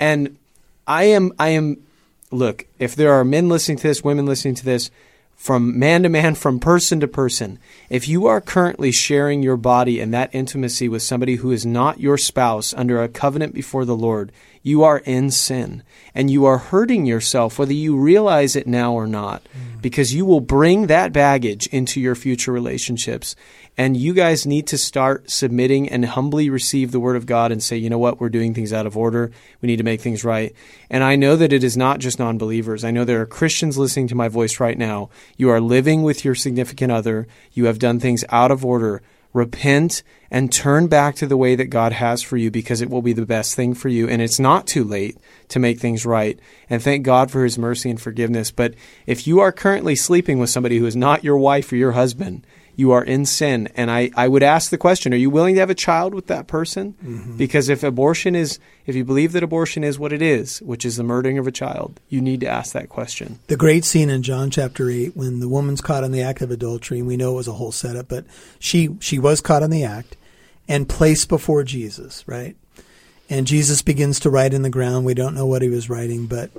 And 0.00 0.38
I 0.86 1.04
am, 1.04 1.32
I 1.38 1.50
am, 1.50 1.76
look, 2.32 2.66
if 2.80 2.96
there 2.96 3.12
are 3.12 3.24
men 3.24 3.48
listening 3.48 3.76
to 3.78 3.82
this, 3.84 4.02
women 4.02 4.26
listening 4.26 4.56
to 4.56 4.64
this, 4.64 4.90
from 5.36 5.78
man 5.78 6.02
to 6.02 6.08
man, 6.08 6.34
from 6.34 6.58
person 6.58 6.98
to 6.98 7.06
person. 7.06 7.58
If 7.90 8.08
you 8.08 8.26
are 8.26 8.40
currently 8.40 8.90
sharing 8.90 9.42
your 9.42 9.58
body 9.58 10.00
and 10.00 10.12
that 10.12 10.34
intimacy 10.34 10.88
with 10.88 11.02
somebody 11.02 11.36
who 11.36 11.52
is 11.52 11.66
not 11.66 12.00
your 12.00 12.16
spouse 12.16 12.72
under 12.74 13.00
a 13.02 13.08
covenant 13.08 13.54
before 13.54 13.84
the 13.84 13.94
Lord, 13.94 14.32
you 14.66 14.82
are 14.82 14.98
in 14.98 15.30
sin 15.30 15.84
and 16.12 16.28
you 16.28 16.44
are 16.46 16.58
hurting 16.58 17.06
yourself, 17.06 17.56
whether 17.56 17.72
you 17.72 17.96
realize 17.96 18.56
it 18.56 18.66
now 18.66 18.94
or 18.94 19.06
not, 19.06 19.44
mm. 19.44 19.80
because 19.80 20.12
you 20.12 20.26
will 20.26 20.40
bring 20.40 20.88
that 20.88 21.12
baggage 21.12 21.68
into 21.68 22.00
your 22.00 22.16
future 22.16 22.50
relationships. 22.50 23.36
And 23.78 23.96
you 23.96 24.14
guys 24.14 24.46
need 24.46 24.66
to 24.68 24.78
start 24.78 25.30
submitting 25.30 25.88
and 25.88 26.04
humbly 26.04 26.48
receive 26.48 26.90
the 26.90 26.98
word 26.98 27.14
of 27.14 27.26
God 27.26 27.52
and 27.52 27.62
say, 27.62 27.76
you 27.76 27.90
know 27.90 27.98
what, 27.98 28.18
we're 28.18 28.30
doing 28.30 28.54
things 28.54 28.72
out 28.72 28.86
of 28.86 28.96
order. 28.96 29.30
We 29.60 29.66
need 29.66 29.76
to 29.76 29.84
make 29.84 30.00
things 30.00 30.24
right. 30.24 30.54
And 30.88 31.04
I 31.04 31.14
know 31.14 31.36
that 31.36 31.52
it 31.52 31.62
is 31.62 31.76
not 31.76 32.00
just 32.00 32.18
non 32.18 32.38
believers. 32.38 32.84
I 32.84 32.90
know 32.90 33.04
there 33.04 33.20
are 33.20 33.26
Christians 33.26 33.76
listening 33.76 34.08
to 34.08 34.14
my 34.14 34.28
voice 34.28 34.58
right 34.58 34.78
now. 34.78 35.10
You 35.36 35.50
are 35.50 35.60
living 35.60 36.02
with 36.02 36.24
your 36.24 36.34
significant 36.34 36.92
other. 36.92 37.26
You 37.52 37.66
have 37.66 37.78
done 37.78 38.00
things 38.00 38.24
out 38.30 38.50
of 38.50 38.64
order 38.64 39.02
repent 39.36 40.02
and 40.30 40.50
turn 40.50 40.86
back 40.86 41.14
to 41.14 41.26
the 41.26 41.36
way 41.36 41.54
that 41.54 41.66
God 41.66 41.92
has 41.92 42.22
for 42.22 42.38
you 42.38 42.50
because 42.50 42.80
it 42.80 42.88
will 42.88 43.02
be 43.02 43.12
the 43.12 43.26
best 43.26 43.54
thing 43.54 43.74
for 43.74 43.90
you. 43.90 44.08
And 44.08 44.22
it's 44.22 44.40
not 44.40 44.66
too 44.66 44.82
late 44.82 45.18
to 45.48 45.58
make 45.58 45.78
things 45.78 46.06
right. 46.06 46.40
And 46.70 46.82
thank 46.82 47.04
God 47.04 47.30
for 47.30 47.44
his 47.44 47.58
mercy 47.58 47.90
and 47.90 48.00
forgiveness. 48.00 48.50
But 48.50 48.74
if 49.06 49.26
you 49.26 49.40
are 49.40 49.52
currently 49.52 49.94
sleeping 49.94 50.38
with 50.38 50.48
somebody 50.48 50.78
who 50.78 50.86
is 50.86 50.96
not 50.96 51.22
your 51.22 51.36
wife 51.36 51.70
or 51.70 51.76
your 51.76 51.92
husband, 51.92 52.46
you 52.76 52.92
are 52.92 53.02
in 53.02 53.24
sin. 53.24 53.68
And 53.74 53.90
I, 53.90 54.10
I 54.14 54.28
would 54.28 54.42
ask 54.42 54.70
the 54.70 54.78
question 54.78 55.12
are 55.12 55.16
you 55.16 55.30
willing 55.30 55.54
to 55.54 55.60
have 55.60 55.70
a 55.70 55.74
child 55.74 56.14
with 56.14 56.26
that 56.26 56.46
person? 56.46 56.94
Mm-hmm. 57.02 57.36
Because 57.38 57.68
if 57.68 57.82
abortion 57.82 58.36
is, 58.36 58.58
if 58.84 58.94
you 58.94 59.04
believe 59.04 59.32
that 59.32 59.42
abortion 59.42 59.82
is 59.82 59.98
what 59.98 60.12
it 60.12 60.22
is, 60.22 60.60
which 60.60 60.84
is 60.84 60.96
the 60.96 61.02
murdering 61.02 61.38
of 61.38 61.46
a 61.46 61.52
child, 61.52 61.98
you 62.08 62.20
need 62.20 62.40
to 62.40 62.46
ask 62.46 62.72
that 62.74 62.90
question. 62.90 63.40
The 63.48 63.56
great 63.56 63.84
scene 63.84 64.10
in 64.10 64.22
John 64.22 64.50
chapter 64.50 64.90
8 64.90 65.16
when 65.16 65.40
the 65.40 65.48
woman's 65.48 65.80
caught 65.80 66.04
in 66.04 66.12
the 66.12 66.22
act 66.22 66.42
of 66.42 66.50
adultery, 66.50 66.98
and 66.98 67.08
we 67.08 67.16
know 67.16 67.32
it 67.32 67.36
was 67.36 67.48
a 67.48 67.54
whole 67.54 67.72
setup, 67.72 68.08
but 68.08 68.26
she, 68.58 68.96
she 69.00 69.18
was 69.18 69.40
caught 69.40 69.62
in 69.62 69.70
the 69.70 69.84
act 69.84 70.16
and 70.68 70.88
placed 70.88 71.28
before 71.28 71.64
Jesus, 71.64 72.26
right? 72.28 72.56
And 73.28 73.46
Jesus 73.46 73.82
begins 73.82 74.20
to 74.20 74.30
write 74.30 74.54
in 74.54 74.62
the 74.62 74.70
ground. 74.70 75.04
We 75.04 75.14
don't 75.14 75.34
know 75.34 75.46
what 75.46 75.62
he 75.62 75.68
was 75.68 75.90
writing, 75.90 76.26
but 76.26 76.50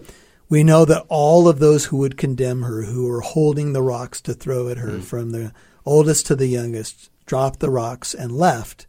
we 0.50 0.64
know 0.64 0.84
that 0.86 1.06
all 1.10 1.48
of 1.48 1.60
those 1.60 1.86
who 1.86 1.98
would 1.98 2.18
condemn 2.18 2.64
her, 2.64 2.84
who 2.84 3.08
were 3.08 3.22
holding 3.22 3.74
the 3.74 3.82
rocks 3.82 4.20
to 4.22 4.34
throw 4.34 4.70
at 4.70 4.78
her 4.78 4.94
mm. 4.94 5.04
from 5.04 5.32
the 5.32 5.54
oldest 5.88 6.28
to 6.28 6.36
the 6.36 6.48
youngest, 6.48 7.10
dropped 7.26 7.60
the 7.60 7.70
rocks 7.70 8.14
and 8.14 8.32
left 8.32 8.86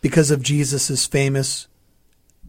because 0.00 0.30
of 0.30 0.42
Jesus' 0.42 1.06
famous 1.06 1.68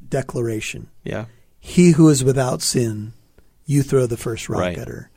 declaration. 0.07 0.89
Yeah. 1.03 1.25
He 1.59 1.91
who 1.91 2.09
is 2.09 2.23
without 2.23 2.61
sin, 2.61 3.13
you 3.65 3.83
throw 3.83 4.05
the 4.05 4.17
first 4.17 4.49
rock 4.49 4.61
right. 4.61 4.77
at 4.77 4.87
her. 4.87 5.09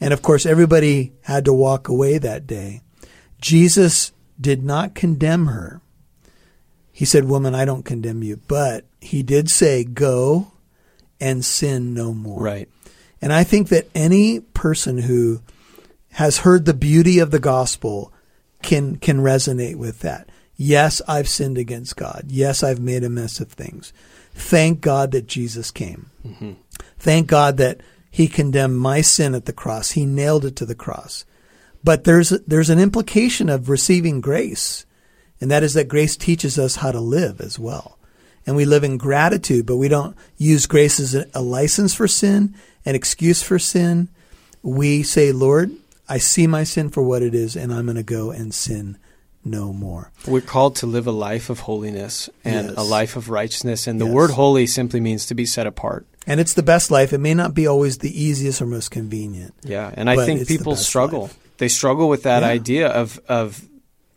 And 0.00 0.12
of 0.12 0.22
course, 0.22 0.46
everybody 0.46 1.12
had 1.22 1.44
to 1.46 1.52
walk 1.52 1.88
away 1.88 2.18
that 2.18 2.46
day. 2.46 2.82
Jesus 3.40 4.12
did 4.40 4.62
not 4.62 4.94
condemn 4.94 5.46
her. 5.46 5.80
He 6.92 7.04
said, 7.04 7.24
Woman, 7.24 7.54
I 7.54 7.64
don't 7.64 7.84
condemn 7.84 8.22
you. 8.22 8.40
But 8.48 8.84
he 9.00 9.22
did 9.22 9.50
say, 9.50 9.84
Go 9.84 10.52
and 11.20 11.44
sin 11.44 11.94
no 11.94 12.12
more. 12.12 12.42
Right. 12.42 12.68
And 13.20 13.32
I 13.32 13.44
think 13.44 13.68
that 13.68 13.88
any 13.94 14.40
person 14.40 14.98
who 14.98 15.40
has 16.18 16.38
heard 16.38 16.64
the 16.64 16.74
beauty 16.74 17.20
of 17.20 17.30
the 17.30 17.38
gospel 17.38 18.12
can 18.60 18.96
can 18.96 19.18
resonate 19.18 19.76
with 19.76 20.00
that. 20.00 20.28
Yes, 20.56 21.00
I've 21.06 21.28
sinned 21.28 21.56
against 21.56 21.96
God. 21.96 22.24
Yes, 22.26 22.64
I've 22.64 22.80
made 22.80 23.04
a 23.04 23.08
mess 23.08 23.38
of 23.38 23.52
things. 23.52 23.92
Thank 24.34 24.80
God 24.80 25.12
that 25.12 25.28
Jesus 25.28 25.70
came. 25.70 26.10
Mm-hmm. 26.26 26.54
Thank 26.98 27.28
God 27.28 27.56
that 27.58 27.82
he 28.10 28.26
condemned 28.26 28.80
my 28.80 29.00
sin 29.00 29.32
at 29.36 29.44
the 29.44 29.52
cross. 29.52 29.92
He 29.92 30.06
nailed 30.06 30.44
it 30.44 30.56
to 30.56 30.66
the 30.66 30.74
cross. 30.74 31.24
But 31.84 32.02
there's 32.02 32.30
there's 32.30 32.70
an 32.70 32.80
implication 32.80 33.48
of 33.48 33.68
receiving 33.68 34.20
grace, 34.20 34.86
and 35.40 35.48
that 35.52 35.62
is 35.62 35.74
that 35.74 35.86
grace 35.86 36.16
teaches 36.16 36.58
us 36.58 36.74
how 36.74 36.90
to 36.90 37.00
live 37.00 37.40
as 37.40 37.60
well. 37.60 37.96
And 38.44 38.56
we 38.56 38.64
live 38.64 38.82
in 38.82 38.98
gratitude, 38.98 39.66
but 39.66 39.76
we 39.76 39.86
don't 39.86 40.16
use 40.36 40.66
grace 40.66 40.98
as 40.98 41.14
a 41.32 41.40
license 41.40 41.94
for 41.94 42.08
sin, 42.08 42.56
an 42.84 42.96
excuse 42.96 43.40
for 43.40 43.60
sin. 43.60 44.08
We 44.64 45.04
say, 45.04 45.30
Lord, 45.30 45.70
I 46.08 46.18
see 46.18 46.46
my 46.46 46.64
sin 46.64 46.88
for 46.88 47.02
what 47.02 47.22
it 47.22 47.34
is, 47.34 47.56
and 47.56 47.72
I'm 47.72 47.86
going 47.86 47.96
to 47.96 48.02
go 48.02 48.30
and 48.30 48.54
sin 48.54 48.98
no 49.44 49.72
more. 49.72 50.10
We're 50.26 50.40
called 50.40 50.76
to 50.76 50.86
live 50.86 51.06
a 51.06 51.12
life 51.12 51.50
of 51.50 51.60
holiness 51.60 52.28
and 52.44 52.68
yes. 52.68 52.76
a 52.76 52.82
life 52.82 53.16
of 53.16 53.30
righteousness. 53.30 53.86
And 53.86 54.00
the 54.00 54.06
yes. 54.06 54.14
word 54.14 54.30
holy 54.30 54.66
simply 54.66 55.00
means 55.00 55.26
to 55.26 55.34
be 55.34 55.46
set 55.46 55.66
apart. 55.66 56.06
And 56.26 56.40
it's 56.40 56.54
the 56.54 56.62
best 56.62 56.90
life. 56.90 57.12
It 57.12 57.18
may 57.18 57.34
not 57.34 57.54
be 57.54 57.66
always 57.66 57.98
the 57.98 58.22
easiest 58.22 58.60
or 58.60 58.66
most 58.66 58.90
convenient. 58.90 59.54
Yeah. 59.62 59.90
And 59.94 60.10
I 60.10 60.26
think 60.26 60.46
people 60.46 60.76
struggle. 60.76 61.22
Life. 61.22 61.38
They 61.58 61.68
struggle 61.68 62.08
with 62.08 62.24
that 62.24 62.42
yeah. 62.42 62.48
idea 62.48 62.88
of, 62.88 63.18
of, 63.28 63.64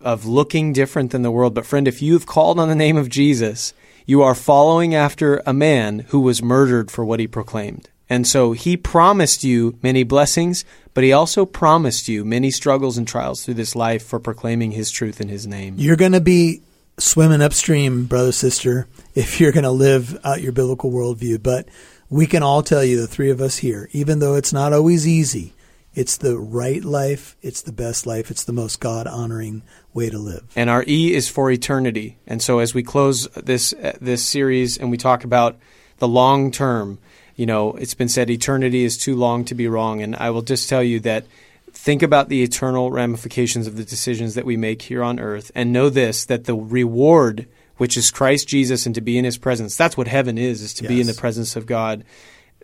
of 0.02 0.26
looking 0.26 0.74
different 0.74 1.12
than 1.12 1.22
the 1.22 1.32
world. 1.32 1.54
But, 1.54 1.66
friend, 1.66 1.88
if 1.88 2.02
you've 2.02 2.26
called 2.26 2.60
on 2.60 2.68
the 2.68 2.76
name 2.76 2.98
of 2.98 3.08
Jesus, 3.10 3.74
you 4.06 4.22
are 4.24 4.36
following 4.36 4.94
after 4.94 5.42
a 5.46 5.54
man 5.54 6.00
who 6.10 6.20
was 6.20 6.44
murdered 6.44 6.92
for 6.92 7.06
what 7.06 7.20
he 7.20 7.28
proclaimed. 7.28 7.90
And 8.12 8.28
so 8.28 8.52
he 8.52 8.76
promised 8.76 9.46
you 9.46 9.80
many 9.82 10.04
blessings, 10.04 10.66
but 10.94 11.06
he 11.06 11.14
also 11.14 11.46
promised 11.46 12.10
you 12.10 12.26
many 12.26 12.52
struggles 12.52 12.98
and 12.98 13.08
trials 13.08 13.46
through 13.46 13.54
this 13.54 13.74
life 13.74 14.06
for 14.06 14.20
proclaiming 14.20 14.72
his 14.72 14.92
truth 14.92 15.22
in 15.22 15.30
his 15.30 15.48
name. 15.48 15.76
You're 15.78 15.96
going 15.96 16.12
to 16.12 16.20
be 16.20 16.62
swimming 16.98 17.42
upstream, 17.42 18.08
brother, 18.08 18.34
sister, 18.34 18.90
if 19.16 19.40
you're 19.40 19.54
going 19.54 19.64
to 19.64 19.72
live 19.72 20.20
out 20.26 20.42
your 20.42 20.52
biblical 20.52 20.92
worldview. 20.92 21.42
But 21.42 21.70
we 22.10 22.28
can 22.28 22.44
all 22.44 22.62
tell 22.62 22.84
you, 22.84 23.00
the 23.00 23.08
three 23.08 23.32
of 23.32 23.40
us 23.40 23.60
here, 23.60 23.88
even 23.94 24.20
though 24.20 24.36
it's 24.36 24.52
not 24.52 24.74
always 24.74 25.08
easy, 25.08 25.54
it's 25.96 26.18
the 26.18 26.38
right 26.38 26.84
life, 26.84 27.38
it's 27.42 27.62
the 27.62 27.72
best 27.72 28.06
life, 28.06 28.30
it's 28.30 28.44
the 28.44 28.52
most 28.52 28.82
God 28.82 29.08
honoring 29.08 29.62
way 29.94 30.10
to 30.10 30.18
live. 30.18 30.44
And 30.58 30.70
our 30.70 30.84
E 30.86 31.14
is 31.14 31.30
for 31.30 31.50
eternity. 31.50 32.18
And 32.28 32.42
so 32.42 32.60
as 32.60 32.74
we 32.74 32.84
close 32.84 33.28
this 33.30 33.74
this 34.02 34.26
series 34.26 34.78
and 34.78 34.92
we 34.92 34.98
talk 34.98 35.24
about 35.24 35.58
the 36.00 36.10
long 36.10 36.52
term, 36.52 37.00
you 37.42 37.48
know, 37.48 37.72
it's 37.72 37.96
been 37.96 38.08
said 38.08 38.30
eternity 38.30 38.84
is 38.84 39.00
too 39.00 39.16
long 39.16 39.46
to 39.46 39.56
be 39.56 39.68
wrong. 39.68 40.04
And 40.04 40.16
I 40.16 40.30
will 40.30 40.44
just 40.44 40.70
tell 40.70 40.84
you 40.84 41.00
that 41.00 41.26
think 41.72 42.04
about 42.04 42.30
the 42.30 42.44
eternal 42.44 42.92
ramifications 42.92 43.66
of 43.66 43.78
the 43.78 43.84
decisions 43.84 44.36
that 44.36 44.46
we 44.46 44.56
make 44.58 44.84
here 44.84 45.02
on 45.02 45.20
earth 45.20 45.52
and 45.56 45.74
know 45.74 45.90
this 45.90 46.24
that 46.26 46.44
the 46.44 46.54
reward 46.54 47.48
which 47.78 47.98
is 47.98 48.12
Christ 48.12 48.48
Jesus 48.48 48.86
and 48.86 48.94
to 48.94 49.02
be 49.02 49.18
in 49.18 49.26
his 49.26 49.40
presence 49.40 49.76
that's 49.76 49.98
what 49.98 50.08
heaven 50.08 50.38
is 50.38 50.62
is 50.62 50.76
to 50.76 50.84
yes. 50.84 50.90
be 50.90 51.02
in 51.02 51.08
the 51.08 51.16
presence 51.16 51.56
of 51.56 51.66
God 51.66 52.04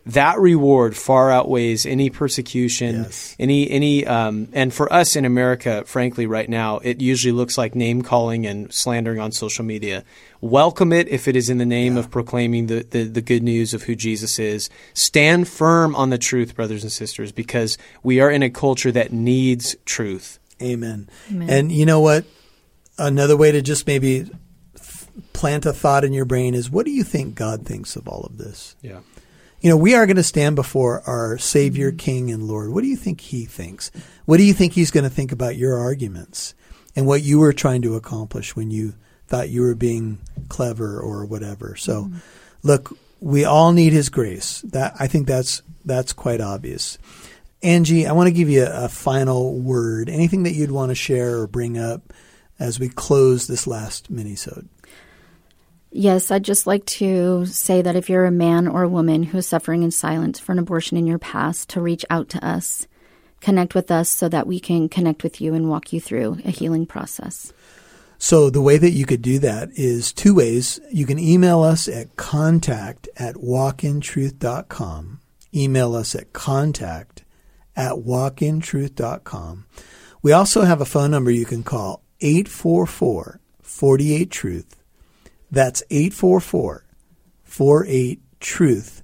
that 0.07 0.39
reward 0.39 0.95
far 0.95 1.31
outweighs 1.31 1.85
any 1.85 2.09
persecution, 2.09 3.03
yes. 3.03 3.35
any 3.37 3.69
any 3.69 4.05
um, 4.05 4.47
and 4.53 4.73
for 4.73 4.91
us 4.91 5.15
in 5.15 5.25
America, 5.25 5.83
frankly, 5.85 6.25
right 6.25 6.47
now, 6.47 6.77
it 6.77 7.01
usually 7.01 7.33
looks 7.33 7.57
like 7.57 7.75
name 7.75 8.01
calling 8.01 8.45
and 8.45 8.73
slandering 8.73 9.19
on 9.19 9.31
social 9.33 9.65
media. 9.65 10.05
Welcome 10.39 10.93
it 10.93 11.09
if 11.09 11.27
it 11.27 11.35
is 11.35 11.49
in 11.49 11.57
the 11.57 11.65
name 11.65 11.95
yeah. 11.95 11.99
of 11.99 12.11
proclaiming 12.11 12.67
the, 12.67 12.83
the, 12.89 13.03
the 13.03 13.21
good 13.21 13.43
news 13.43 13.73
of 13.73 13.83
who 13.83 13.95
Jesus 13.95 14.39
is. 14.39 14.69
Stand 14.93 15.47
firm 15.47 15.95
on 15.95 16.09
the 16.09 16.17
truth, 16.17 16.55
brothers 16.55 16.83
and 16.83 16.91
sisters, 16.91 17.31
because 17.31 17.77
we 18.01 18.21
are 18.21 18.31
in 18.31 18.43
a 18.43 18.49
culture 18.49 18.91
that 18.91 19.11
needs 19.11 19.75
truth. 19.83 20.39
Amen. 20.61 21.09
Amen. 21.29 21.49
And 21.49 21.71
you 21.71 21.85
know 21.85 21.99
what? 21.99 22.23
Another 22.97 23.35
way 23.35 23.51
to 23.51 23.61
just 23.61 23.85
maybe 23.85 24.29
plant 25.33 25.65
a 25.65 25.73
thought 25.73 26.05
in 26.05 26.13
your 26.13 26.25
brain 26.25 26.53
is 26.53 26.69
what 26.69 26.85
do 26.85 26.91
you 26.91 27.03
think 27.03 27.35
God 27.35 27.65
thinks 27.65 27.95
of 27.95 28.07
all 28.07 28.21
of 28.21 28.37
this? 28.37 28.75
Yeah 28.81 28.99
you 29.61 29.69
know, 29.69 29.77
we 29.77 29.95
are 29.95 30.05
going 30.05 30.17
to 30.17 30.23
stand 30.23 30.55
before 30.55 31.01
our 31.07 31.37
Savior, 31.37 31.89
mm-hmm. 31.89 31.97
King, 31.97 32.31
and 32.31 32.43
Lord. 32.43 32.71
What 32.71 32.81
do 32.81 32.87
you 32.87 32.95
think 32.95 33.21
He 33.21 33.45
thinks? 33.45 33.91
What 34.25 34.37
do 34.37 34.43
you 34.43 34.53
think 34.53 34.73
He's 34.73 34.91
going 34.91 35.03
to 35.03 35.09
think 35.09 35.31
about 35.31 35.55
your 35.55 35.77
arguments 35.77 36.53
and 36.95 37.07
what 37.07 37.23
you 37.23 37.39
were 37.39 37.53
trying 37.53 37.81
to 37.83 37.95
accomplish 37.95 38.55
when 38.55 38.71
you 38.71 38.93
thought 39.27 39.49
you 39.49 39.61
were 39.61 39.75
being 39.75 40.19
clever 40.49 40.99
or 40.99 41.25
whatever? 41.25 41.75
So, 41.75 42.03
mm-hmm. 42.03 42.17
look, 42.63 42.97
we 43.19 43.45
all 43.45 43.71
need 43.71 43.93
His 43.93 44.09
grace. 44.09 44.61
That 44.61 44.93
I 44.99 45.07
think 45.07 45.27
that's 45.27 45.63
that's 45.85 46.13
quite 46.13 46.41
obvious. 46.41 46.97
Angie, 47.63 48.05
I 48.05 48.11
want 48.11 48.27
to 48.27 48.33
give 48.33 48.49
you 48.49 48.63
a, 48.63 48.85
a 48.85 48.89
final 48.89 49.59
word. 49.59 50.09
Anything 50.09 50.43
that 50.43 50.53
you'd 50.53 50.71
want 50.71 50.89
to 50.89 50.95
share 50.95 51.39
or 51.39 51.47
bring 51.47 51.77
up 51.77 52.13
as 52.59 52.79
we 52.79 52.89
close 52.89 53.47
this 53.47 53.65
last 53.65 54.13
minisode? 54.13 54.67
Yes, 55.91 56.31
I'd 56.31 56.43
just 56.43 56.67
like 56.67 56.85
to 56.85 57.45
say 57.45 57.81
that 57.81 57.95
if 57.95 58.09
you're 58.09 58.25
a 58.25 58.31
man 58.31 58.67
or 58.67 58.83
a 58.83 58.89
woman 58.89 59.23
who 59.23 59.37
is 59.37 59.47
suffering 59.47 59.83
in 59.83 59.91
silence 59.91 60.39
for 60.39 60.51
an 60.51 60.59
abortion 60.59 60.97
in 60.97 61.07
your 61.07 61.17
past, 61.17 61.69
to 61.69 61.81
reach 61.81 62.05
out 62.09 62.29
to 62.29 62.45
us, 62.45 62.87
connect 63.39 63.73
with 63.73 63.89
us 63.89 64.09
so 64.09 64.27
that 64.29 64.47
we 64.47 64.59
can 64.59 64.89
connect 64.89 65.23
with 65.23 65.39
you 65.39 65.53
and 65.53 65.69
walk 65.69 65.93
you 65.93 66.01
through 66.01 66.39
a 66.43 66.51
healing 66.51 66.85
process. 66.85 67.53
So 68.17 68.49
the 68.49 68.61
way 68.61 68.77
that 68.77 68.91
you 68.91 69.05
could 69.05 69.21
do 69.21 69.39
that 69.39 69.69
is 69.75 70.11
two 70.11 70.33
ways. 70.35 70.79
You 70.91 71.05
can 71.05 71.19
email 71.19 71.61
us 71.61 71.87
at 71.87 72.15
contact 72.15 73.07
at 73.15 73.35
walkintruth.com. 73.35 75.19
Email 75.53 75.95
us 75.95 76.15
at 76.15 76.33
contact 76.33 77.23
at 77.75 77.93
walkintruth.com. 77.93 79.65
We 80.21 80.31
also 80.31 80.63
have 80.63 80.81
a 80.81 80.85
phone 80.85 81.11
number 81.11 81.31
you 81.31 81.45
can 81.45 81.63
call 81.63 82.01
844 82.19 83.39
48 83.61 84.31
Truth. 84.31 84.75
That's 85.51 85.83
844 85.89 86.85
48 87.43 88.21
Truth. 88.39 89.01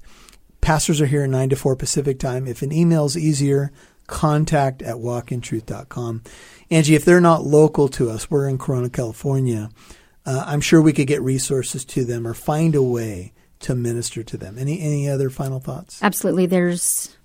Pastors 0.62 1.02
are 1.02 1.08
here 1.08 1.26
9 1.26 1.50
to 1.50 1.56
4 1.56 1.76
Pacific 1.76 2.20
time. 2.20 2.48
If 2.48 2.62
an 2.62 2.72
email 2.72 3.06
is 3.06 3.18
easier, 3.18 3.72
contact 4.08 4.82
at 4.82 4.98
walkintruth.com. 4.98 6.24
Angie, 6.70 6.96
if 6.96 7.04
they're 7.04 7.20
not 7.20 7.44
local 7.44 7.90
to 7.90 8.10
us, 8.10 8.30
we're 8.30 8.48
in 8.48 8.58
Corona, 8.58 8.90
California. 8.90 9.70
Uh, 10.26 10.44
I'm 10.46 10.62
sure 10.62 10.82
we 10.82 10.94
could 10.94 11.08
get 11.08 11.22
resources 11.22 11.84
to 11.86 12.06
them 12.06 12.28
or 12.28 12.34
find 12.34 12.76
a 12.76 12.82
way 12.82 13.34
to 13.60 13.76
minister 13.76 14.24
to 14.24 14.38
them. 14.38 14.58
Any 14.58 14.80
any 14.80 15.10
other 15.10 15.30
final 15.30 15.60
thoughts? 15.60 16.02
Absolutely. 16.02 16.46
There's 16.46 17.16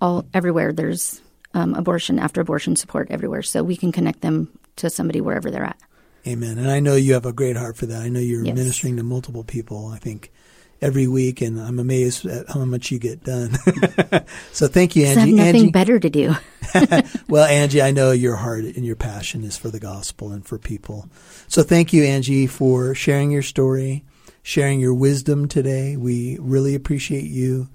all 0.00 0.26
everywhere. 0.34 0.72
There's 0.72 1.20
um, 1.54 1.74
abortion 1.74 2.18
after 2.18 2.40
abortion 2.40 2.76
support 2.76 3.10
everywhere, 3.10 3.42
so 3.42 3.62
we 3.62 3.76
can 3.76 3.92
connect 3.92 4.20
them 4.20 4.56
to 4.76 4.90
somebody 4.90 5.20
wherever 5.20 5.50
they're 5.50 5.64
at. 5.64 5.78
Amen. 6.26 6.58
And 6.58 6.70
I 6.70 6.80
know 6.80 6.96
you 6.96 7.12
have 7.14 7.26
a 7.26 7.32
great 7.32 7.56
heart 7.56 7.76
for 7.76 7.86
that. 7.86 8.02
I 8.02 8.08
know 8.08 8.20
you're 8.20 8.44
Yes. 8.44 8.56
ministering 8.56 8.96
to 8.96 9.02
multiple 9.02 9.44
people. 9.44 9.88
I 9.88 9.98
think 9.98 10.32
every 10.80 11.06
week, 11.06 11.40
and 11.40 11.60
I'm 11.60 11.78
amazed 11.78 12.24
at 12.26 12.48
how 12.50 12.64
much 12.64 12.90
you 12.90 12.98
get 12.98 13.24
done. 13.24 13.56
so 14.52 14.66
thank 14.66 14.96
you, 14.96 15.04
'Cause 15.04 15.16
I 15.16 15.20
have 15.20 15.28
Angie. 15.28 15.34
nothing 15.36 15.56
Angie, 15.62 15.70
better 15.70 15.98
to 16.00 16.10
do. 16.10 16.34
well, 17.28 17.44
Angie, 17.44 17.80
I 17.82 17.90
know 17.90 18.10
your 18.12 18.36
heart 18.36 18.64
and 18.64 18.84
your 18.84 18.96
passion 18.96 19.44
is 19.44 19.56
for 19.56 19.68
the 19.68 19.80
gospel 19.80 20.32
and 20.32 20.44
for 20.46 20.58
people. 20.58 21.08
So 21.48 21.62
thank 21.62 21.92
you, 21.92 22.04
Angie, 22.04 22.46
for 22.46 22.94
sharing 22.94 23.30
your 23.30 23.42
story, 23.42 24.04
sharing 24.42 24.80
your 24.80 24.94
wisdom 24.94 25.46
today. 25.48 25.96
We 25.96 26.38
really 26.40 26.74
appreciate 26.74 27.24
you. 27.30 27.68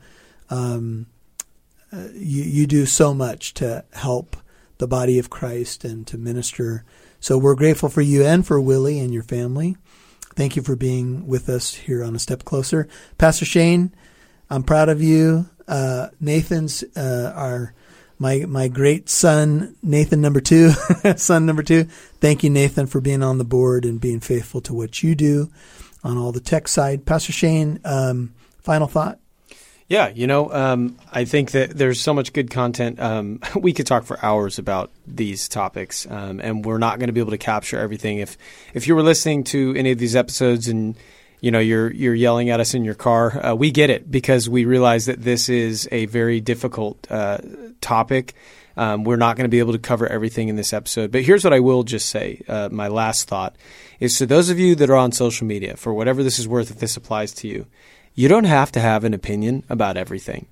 Um, 0.49 1.05
uh, 1.91 2.07
you, 2.13 2.43
you 2.43 2.67
do 2.67 2.85
so 2.85 3.13
much 3.13 3.53
to 3.55 3.83
help 3.93 4.35
the 4.77 4.87
body 4.87 5.17
of 5.19 5.29
Christ 5.29 5.83
and 5.83 6.05
to 6.07 6.17
minister. 6.17 6.83
So 7.19 7.37
we're 7.37 7.55
grateful 7.55 7.89
for 7.89 8.01
you 8.01 8.23
and 8.23 8.45
for 8.45 8.59
Willie 8.59 8.99
and 8.99 9.13
your 9.13 9.23
family. 9.23 9.77
Thank 10.35 10.55
you 10.55 10.61
for 10.61 10.75
being 10.75 11.27
with 11.27 11.49
us 11.49 11.73
here 11.73 12.03
on 12.03 12.15
A 12.15 12.19
Step 12.19 12.45
Closer. 12.45 12.87
Pastor 13.17 13.45
Shane, 13.45 13.93
I'm 14.49 14.63
proud 14.63 14.89
of 14.89 15.01
you. 15.01 15.49
Uh, 15.67 16.07
Nathan's 16.19 16.83
uh, 16.95 17.33
our 17.35 17.73
my 18.17 18.45
my 18.47 18.67
great 18.67 19.09
son 19.09 19.75
Nathan 19.83 20.21
number 20.21 20.41
two, 20.41 20.69
son 21.17 21.45
number 21.45 21.63
two. 21.63 21.85
Thank 22.21 22.43
you, 22.43 22.49
Nathan, 22.49 22.87
for 22.87 23.01
being 23.01 23.23
on 23.23 23.37
the 23.37 23.43
board 23.43 23.85
and 23.85 23.99
being 23.99 24.19
faithful 24.19 24.61
to 24.61 24.73
what 24.73 25.03
you 25.03 25.15
do 25.15 25.49
on 26.03 26.17
all 26.17 26.31
the 26.31 26.39
tech 26.39 26.67
side. 26.67 27.05
Pastor 27.05 27.31
Shane, 27.31 27.79
um, 27.85 28.33
final 28.59 28.87
thought. 28.87 29.19
Yeah, 29.89 30.09
you 30.09 30.27
know, 30.27 30.53
um, 30.53 30.97
I 31.11 31.25
think 31.25 31.49
that 31.51 31.71
there's 31.71 31.99
so 31.99 32.13
much 32.13 32.31
good 32.31 32.51
content. 32.51 32.99
Um, 32.99 33.39
we 33.55 33.73
could 33.73 33.87
talk 33.87 34.03
for 34.05 34.23
hours 34.23 34.59
about 34.59 34.91
these 35.07 35.49
topics, 35.49 36.05
um, 36.09 36.39
and 36.39 36.63
we're 36.63 36.77
not 36.77 36.99
going 36.99 37.07
to 37.07 37.13
be 37.13 37.19
able 37.19 37.31
to 37.31 37.39
capture 37.39 37.79
everything. 37.79 38.19
If 38.19 38.37
if 38.75 38.87
you 38.87 38.95
were 38.95 39.01
listening 39.01 39.43
to 39.45 39.73
any 39.75 39.89
of 39.91 39.97
these 39.97 40.15
episodes 40.15 40.67
and 40.67 40.95
you 41.41 41.49
know 41.49 41.59
you're 41.59 41.91
you're 41.91 42.13
yelling 42.13 42.51
at 42.51 42.59
us 42.59 42.75
in 42.75 42.85
your 42.85 42.93
car, 42.93 43.43
uh, 43.43 43.55
we 43.55 43.71
get 43.71 43.89
it 43.89 44.11
because 44.11 44.47
we 44.47 44.63
realize 44.63 45.07
that 45.07 45.23
this 45.23 45.49
is 45.49 45.89
a 45.91 46.05
very 46.05 46.39
difficult 46.39 47.07
uh, 47.09 47.39
topic. 47.81 48.35
Um, 48.77 49.03
we're 49.03 49.17
not 49.17 49.37
going 49.37 49.45
to 49.45 49.49
be 49.49 49.59
able 49.59 49.73
to 49.73 49.79
cover 49.79 50.07
everything 50.07 50.49
in 50.49 50.55
this 50.55 50.71
episode, 50.71 51.11
but 51.11 51.23
here's 51.23 51.43
what 51.43 51.51
I 51.51 51.59
will 51.59 51.81
just 51.81 52.09
say. 52.09 52.43
Uh, 52.47 52.69
my 52.71 52.87
last 52.87 53.27
thought 53.27 53.55
is 53.99 54.17
to 54.19 54.27
those 54.27 54.51
of 54.51 54.59
you 54.59 54.75
that 54.75 54.89
are 54.89 54.95
on 54.95 55.11
social 55.11 55.47
media, 55.47 55.75
for 55.75 55.95
whatever 55.95 56.21
this 56.21 56.37
is 56.37 56.47
worth, 56.47 56.69
if 56.69 56.77
this 56.77 56.95
applies 56.95 57.33
to 57.33 57.47
you 57.47 57.65
you 58.19 58.27
don't 58.27 58.43
have 58.43 58.69
to 58.69 58.81
have 58.81 59.05
an 59.05 59.13
opinion 59.13 59.63
about 59.69 59.95
everything. 59.95 60.45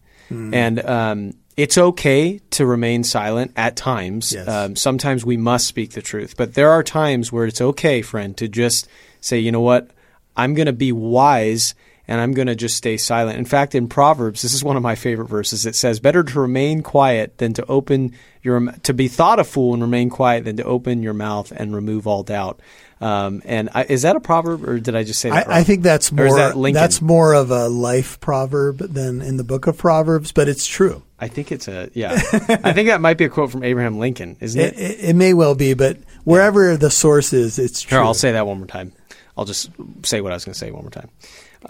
And 0.53 0.85
um, 0.85 1.33
it's 1.57 1.77
okay 1.77 2.39
to 2.51 2.65
remain 2.65 3.03
silent 3.03 3.51
at 3.57 3.75
times. 3.75 4.31
Yes. 4.31 4.47
Um, 4.47 4.77
sometimes 4.77 5.25
we 5.25 5.35
must 5.35 5.67
speak 5.67 5.91
the 5.91 6.01
truth. 6.01 6.37
But 6.37 6.53
there 6.53 6.71
are 6.71 6.81
times 6.81 7.29
where 7.29 7.45
it's 7.45 7.59
okay, 7.59 8.01
friend, 8.01 8.37
to 8.37 8.47
just 8.47 8.87
say, 9.19 9.39
you 9.39 9.51
know 9.51 9.59
what? 9.59 9.91
I'm 10.37 10.53
going 10.53 10.67
to 10.67 10.71
be 10.71 10.93
wise 10.93 11.75
and 12.07 12.21
I'm 12.21 12.31
going 12.31 12.47
to 12.47 12.55
just 12.55 12.77
stay 12.77 12.95
silent. 12.95 13.37
In 13.37 13.43
fact, 13.43 13.75
in 13.75 13.89
Proverbs, 13.89 14.43
this 14.43 14.53
is 14.53 14.63
one 14.63 14.77
of 14.77 14.83
my 14.83 14.95
favorite 14.95 15.27
verses. 15.27 15.65
It 15.65 15.75
says, 15.75 15.99
"Better 15.99 16.23
to 16.23 16.39
remain 16.39 16.81
quiet 16.81 17.37
than 17.37 17.53
to 17.55 17.65
open 17.65 18.13
your 18.41 18.71
to 18.83 18.93
be 18.93 19.09
thought 19.09 19.39
a 19.39 19.43
fool 19.43 19.73
and 19.73 19.83
remain 19.83 20.09
quiet 20.09 20.45
than 20.45 20.55
to 20.55 20.63
open 20.63 21.03
your 21.03 21.13
mouth 21.13 21.51
and 21.51 21.75
remove 21.75 22.07
all 22.07 22.23
doubt." 22.23 22.61
Um, 22.99 23.41
and 23.45 23.69
I, 23.73 23.83
is 23.83 24.01
that 24.01 24.15
a 24.15 24.19
proverb, 24.19 24.67
or 24.67 24.79
did 24.79 24.95
I 24.95 25.03
just 25.03 25.19
say 25.21 25.29
that? 25.29 25.47
I, 25.47 25.59
I 25.59 25.63
think 25.63 25.83
that's 25.83 26.11
more 26.11 26.35
that 26.35 26.73
that's 26.73 27.01
more 27.01 27.33
of 27.33 27.51
a 27.51 27.69
life 27.69 28.19
proverb 28.19 28.79
than 28.79 29.21
in 29.21 29.37
the 29.37 29.43
book 29.43 29.67
of 29.67 29.77
Proverbs, 29.77 30.31
but 30.31 30.47
it's 30.47 30.65
true. 30.65 31.03
I 31.19 31.27
think 31.27 31.51
it's 31.51 31.67
a 31.67 31.89
yeah. 31.93 32.13
I 32.13 32.73
think 32.73 32.89
that 32.89 32.99
might 33.01 33.17
be 33.17 33.25
a 33.25 33.29
quote 33.29 33.51
from 33.51 33.63
Abraham 33.63 33.99
Lincoln, 33.99 34.37
isn't 34.39 34.59
It, 34.59 34.73
it? 34.77 35.09
it, 35.09 35.15
may 35.15 35.33
well 35.33 35.53
be, 35.55 35.73
but 35.73 35.97
wherever 36.23 36.75
the 36.75 36.89
source 36.89 37.33
is, 37.33 37.59
it's 37.59 37.81
true. 37.81 37.97
Here, 37.97 38.03
I'll 38.05 38.13
say 38.13 38.31
that 38.31 38.47
one 38.47 38.57
more 38.57 38.67
time. 38.67 38.93
I'll 39.37 39.45
just 39.45 39.69
say 40.03 40.21
what 40.21 40.31
I 40.31 40.35
was 40.35 40.45
going 40.45 40.53
to 40.53 40.59
say 40.59 40.71
one 40.71 40.81
more 40.83 40.91
time. 40.91 41.09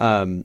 Um, 0.00 0.44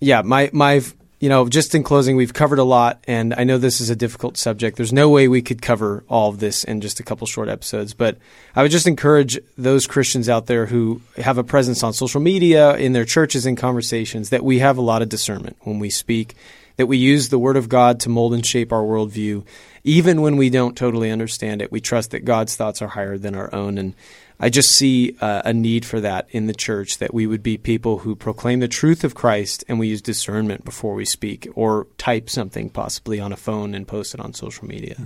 yeah, 0.00 0.22
my 0.22 0.50
my 0.52 0.82
you 1.22 1.28
know, 1.28 1.48
just 1.48 1.72
in 1.76 1.84
closing, 1.84 2.16
we've 2.16 2.34
covered 2.34 2.58
a 2.58 2.64
lot, 2.64 3.04
and 3.06 3.32
I 3.32 3.44
know 3.44 3.56
this 3.56 3.80
is 3.80 3.90
a 3.90 3.94
difficult 3.94 4.36
subject. 4.36 4.76
There's 4.76 4.92
no 4.92 5.08
way 5.08 5.28
we 5.28 5.40
could 5.40 5.62
cover 5.62 6.02
all 6.08 6.30
of 6.30 6.40
this 6.40 6.64
in 6.64 6.80
just 6.80 6.98
a 6.98 7.04
couple 7.04 7.28
short 7.28 7.48
episodes, 7.48 7.94
but 7.94 8.18
I 8.56 8.62
would 8.62 8.72
just 8.72 8.88
encourage 8.88 9.38
those 9.56 9.86
Christians 9.86 10.28
out 10.28 10.46
there 10.46 10.66
who 10.66 11.00
have 11.18 11.38
a 11.38 11.44
presence 11.44 11.84
on 11.84 11.92
social 11.92 12.20
media, 12.20 12.74
in 12.74 12.92
their 12.92 13.04
churches, 13.04 13.46
and 13.46 13.56
conversations 13.56 14.30
that 14.30 14.42
we 14.42 14.58
have 14.58 14.78
a 14.78 14.82
lot 14.82 15.00
of 15.00 15.08
discernment 15.10 15.56
when 15.60 15.78
we 15.78 15.90
speak, 15.90 16.34
that 16.82 16.88
we 16.88 16.98
use 16.98 17.28
the 17.28 17.38
Word 17.38 17.56
of 17.56 17.68
God 17.68 18.00
to 18.00 18.08
mold 18.08 18.34
and 18.34 18.44
shape 18.44 18.72
our 18.72 18.82
worldview. 18.82 19.46
Even 19.84 20.20
when 20.20 20.36
we 20.36 20.50
don't 20.50 20.76
totally 20.76 21.12
understand 21.12 21.62
it, 21.62 21.70
we 21.70 21.80
trust 21.80 22.10
that 22.10 22.24
God's 22.24 22.56
thoughts 22.56 22.82
are 22.82 22.88
higher 22.88 23.16
than 23.16 23.36
our 23.36 23.54
own. 23.54 23.78
And 23.78 23.94
I 24.40 24.48
just 24.48 24.72
see 24.72 25.16
uh, 25.20 25.42
a 25.44 25.52
need 25.52 25.84
for 25.84 26.00
that 26.00 26.26
in 26.30 26.48
the 26.48 26.52
church 26.52 26.98
that 26.98 27.14
we 27.14 27.24
would 27.28 27.40
be 27.40 27.56
people 27.56 27.98
who 27.98 28.16
proclaim 28.16 28.58
the 28.58 28.66
truth 28.66 29.04
of 29.04 29.14
Christ 29.14 29.62
and 29.68 29.78
we 29.78 29.86
use 29.86 30.02
discernment 30.02 30.64
before 30.64 30.94
we 30.94 31.04
speak 31.04 31.46
or 31.54 31.86
type 31.98 32.28
something 32.28 32.68
possibly 32.68 33.20
on 33.20 33.32
a 33.32 33.36
phone 33.36 33.76
and 33.76 33.86
post 33.86 34.12
it 34.12 34.18
on 34.18 34.34
social 34.34 34.66
media. 34.66 34.96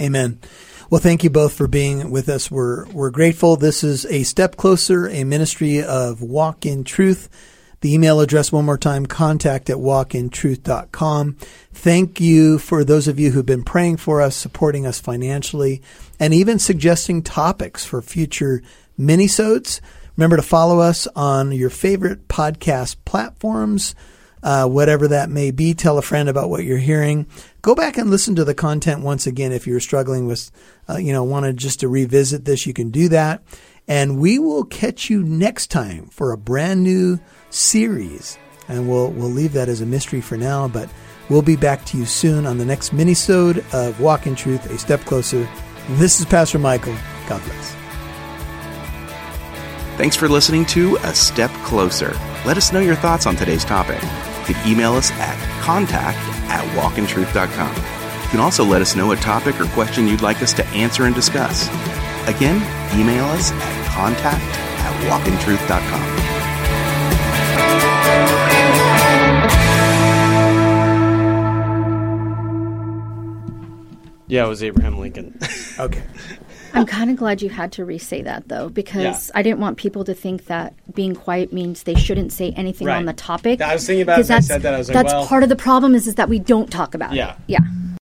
Amen. 0.00 0.40
Well, 0.88 1.02
thank 1.02 1.22
you 1.22 1.28
both 1.28 1.52
for 1.52 1.68
being 1.68 2.10
with 2.10 2.30
us. 2.30 2.50
We're 2.50 2.86
we're 2.86 3.10
grateful. 3.10 3.56
This 3.56 3.84
is 3.84 4.06
a 4.06 4.22
step 4.22 4.56
closer, 4.56 5.06
a 5.06 5.24
ministry 5.24 5.82
of 5.82 6.22
Walk 6.22 6.64
in 6.64 6.82
Truth. 6.82 7.28
The 7.86 7.94
email 7.94 8.18
address 8.18 8.50
one 8.50 8.64
more 8.64 8.76
time, 8.76 9.06
contact 9.06 9.70
at 9.70 9.76
walkintruth.com. 9.76 11.36
Thank 11.72 12.20
you 12.20 12.58
for 12.58 12.82
those 12.82 13.06
of 13.06 13.20
you 13.20 13.30
who've 13.30 13.46
been 13.46 13.62
praying 13.62 13.98
for 13.98 14.20
us, 14.20 14.34
supporting 14.34 14.84
us 14.84 14.98
financially, 14.98 15.82
and 16.18 16.34
even 16.34 16.58
suggesting 16.58 17.22
topics 17.22 17.84
for 17.84 18.02
future 18.02 18.60
minisodes. 18.98 19.80
Remember 20.16 20.34
to 20.34 20.42
follow 20.42 20.80
us 20.80 21.06
on 21.14 21.52
your 21.52 21.70
favorite 21.70 22.26
podcast 22.26 22.96
platforms 23.04 23.94
uh, 24.46 24.64
whatever 24.64 25.08
that 25.08 25.28
may 25.28 25.50
be. 25.50 25.74
Tell 25.74 25.98
a 25.98 26.02
friend 26.02 26.28
about 26.28 26.48
what 26.48 26.62
you're 26.62 26.78
hearing. 26.78 27.26
Go 27.62 27.74
back 27.74 27.98
and 27.98 28.10
listen 28.10 28.36
to 28.36 28.44
the 28.44 28.54
content 28.54 29.02
once 29.02 29.26
again 29.26 29.50
if 29.50 29.66
you're 29.66 29.80
struggling 29.80 30.26
with, 30.26 30.52
uh, 30.88 30.98
you 30.98 31.12
know, 31.12 31.24
wanted 31.24 31.56
just 31.56 31.80
to 31.80 31.88
revisit 31.88 32.44
this. 32.44 32.64
You 32.64 32.72
can 32.72 32.90
do 32.90 33.08
that, 33.08 33.42
and 33.88 34.20
we 34.20 34.38
will 34.38 34.64
catch 34.64 35.10
you 35.10 35.24
next 35.24 35.66
time 35.68 36.06
for 36.06 36.30
a 36.30 36.38
brand 36.38 36.84
new 36.84 37.18
series. 37.50 38.38
And 38.68 38.88
we'll 38.88 39.10
we'll 39.12 39.30
leave 39.30 39.52
that 39.52 39.68
as 39.68 39.80
a 39.80 39.86
mystery 39.86 40.20
for 40.20 40.36
now, 40.36 40.66
but 40.68 40.88
we'll 41.28 41.42
be 41.42 41.56
back 41.56 41.84
to 41.86 41.98
you 41.98 42.04
soon 42.04 42.46
on 42.46 42.58
the 42.58 42.64
next 42.64 42.94
minisode 42.94 43.58
of 43.72 44.00
Walk 44.00 44.26
in 44.26 44.34
Truth, 44.34 44.68
a 44.70 44.78
step 44.78 45.00
closer. 45.02 45.48
This 45.90 46.18
is 46.18 46.26
Pastor 46.26 46.58
Michael. 46.58 46.96
God 47.28 47.42
bless. 47.44 47.76
Thanks 49.96 50.14
for 50.14 50.28
listening 50.28 50.66
to 50.66 50.96
A 51.04 51.14
Step 51.14 51.50
Closer. 51.64 52.10
Let 52.44 52.58
us 52.58 52.70
know 52.70 52.80
your 52.80 52.96
thoughts 52.96 53.24
on 53.24 53.34
today's 53.34 53.64
topic. 53.64 54.02
You 54.46 54.54
can 54.54 54.68
email 54.70 54.92
us 54.92 55.10
at 55.12 55.62
contact 55.62 56.18
at 56.50 56.62
walkintruth.com. 56.76 57.74
You 58.22 58.28
can 58.28 58.40
also 58.40 58.62
let 58.62 58.82
us 58.82 58.94
know 58.94 59.12
a 59.12 59.16
topic 59.16 59.58
or 59.58 59.64
question 59.68 60.06
you'd 60.06 60.20
like 60.20 60.42
us 60.42 60.52
to 60.54 60.66
answer 60.66 61.04
and 61.04 61.14
discuss. 61.14 61.68
Again, 62.28 62.56
email 63.00 63.24
us 63.24 63.52
at 63.52 63.94
contact 63.94 64.44
at 64.80 65.10
walkintruth.com. 65.10 66.35
Yeah, 74.28 74.44
it 74.44 74.48
was 74.48 74.62
Abraham 74.62 74.98
Lincoln. 74.98 75.38
Okay. 75.78 76.02
I'm 76.72 76.86
kind 76.86 77.10
of 77.10 77.16
glad 77.18 77.42
you 77.42 77.50
had 77.50 77.70
to 77.72 77.84
re-say 77.84 78.22
that 78.22 78.48
though, 78.48 78.70
because 78.70 79.02
Yeah. 79.28 79.38
I 79.38 79.42
didn't 79.42 79.60
want 79.60 79.76
people 79.76 80.04
to 80.04 80.14
think 80.14 80.46
that 80.46 80.72
being 80.94 81.14
quiet 81.14 81.52
means 81.52 81.82
they 81.82 81.94
shouldn't 81.94 82.32
say 82.32 82.52
anything 82.52 82.86
Right. 82.86 82.96
on 82.96 83.04
the 83.04 83.12
topic. 83.12 83.60
I 83.60 83.74
was 83.74 83.86
thinking 83.86 84.00
about 84.00 84.14
it 84.14 84.22
'Cause 84.22 84.28
when 84.30 84.36
I 84.36 84.38
that's, 84.38 84.46
said 84.46 84.62
that. 84.62 84.72
I 84.74 84.78
was 84.78 84.88
like, 84.88 84.94
that's 84.94 85.12
well- 85.12 85.26
part 85.26 85.42
of 85.42 85.50
the 85.50 85.56
problem 85.56 85.94
is 85.94 86.06
is 86.06 86.14
that 86.14 86.30
we 86.30 86.38
don't 86.38 86.70
talk 86.70 86.94
about 86.94 87.12
it. 87.12 87.16
Yeah. 87.16 87.32
it. 87.32 87.36
Yeah. 87.46 87.58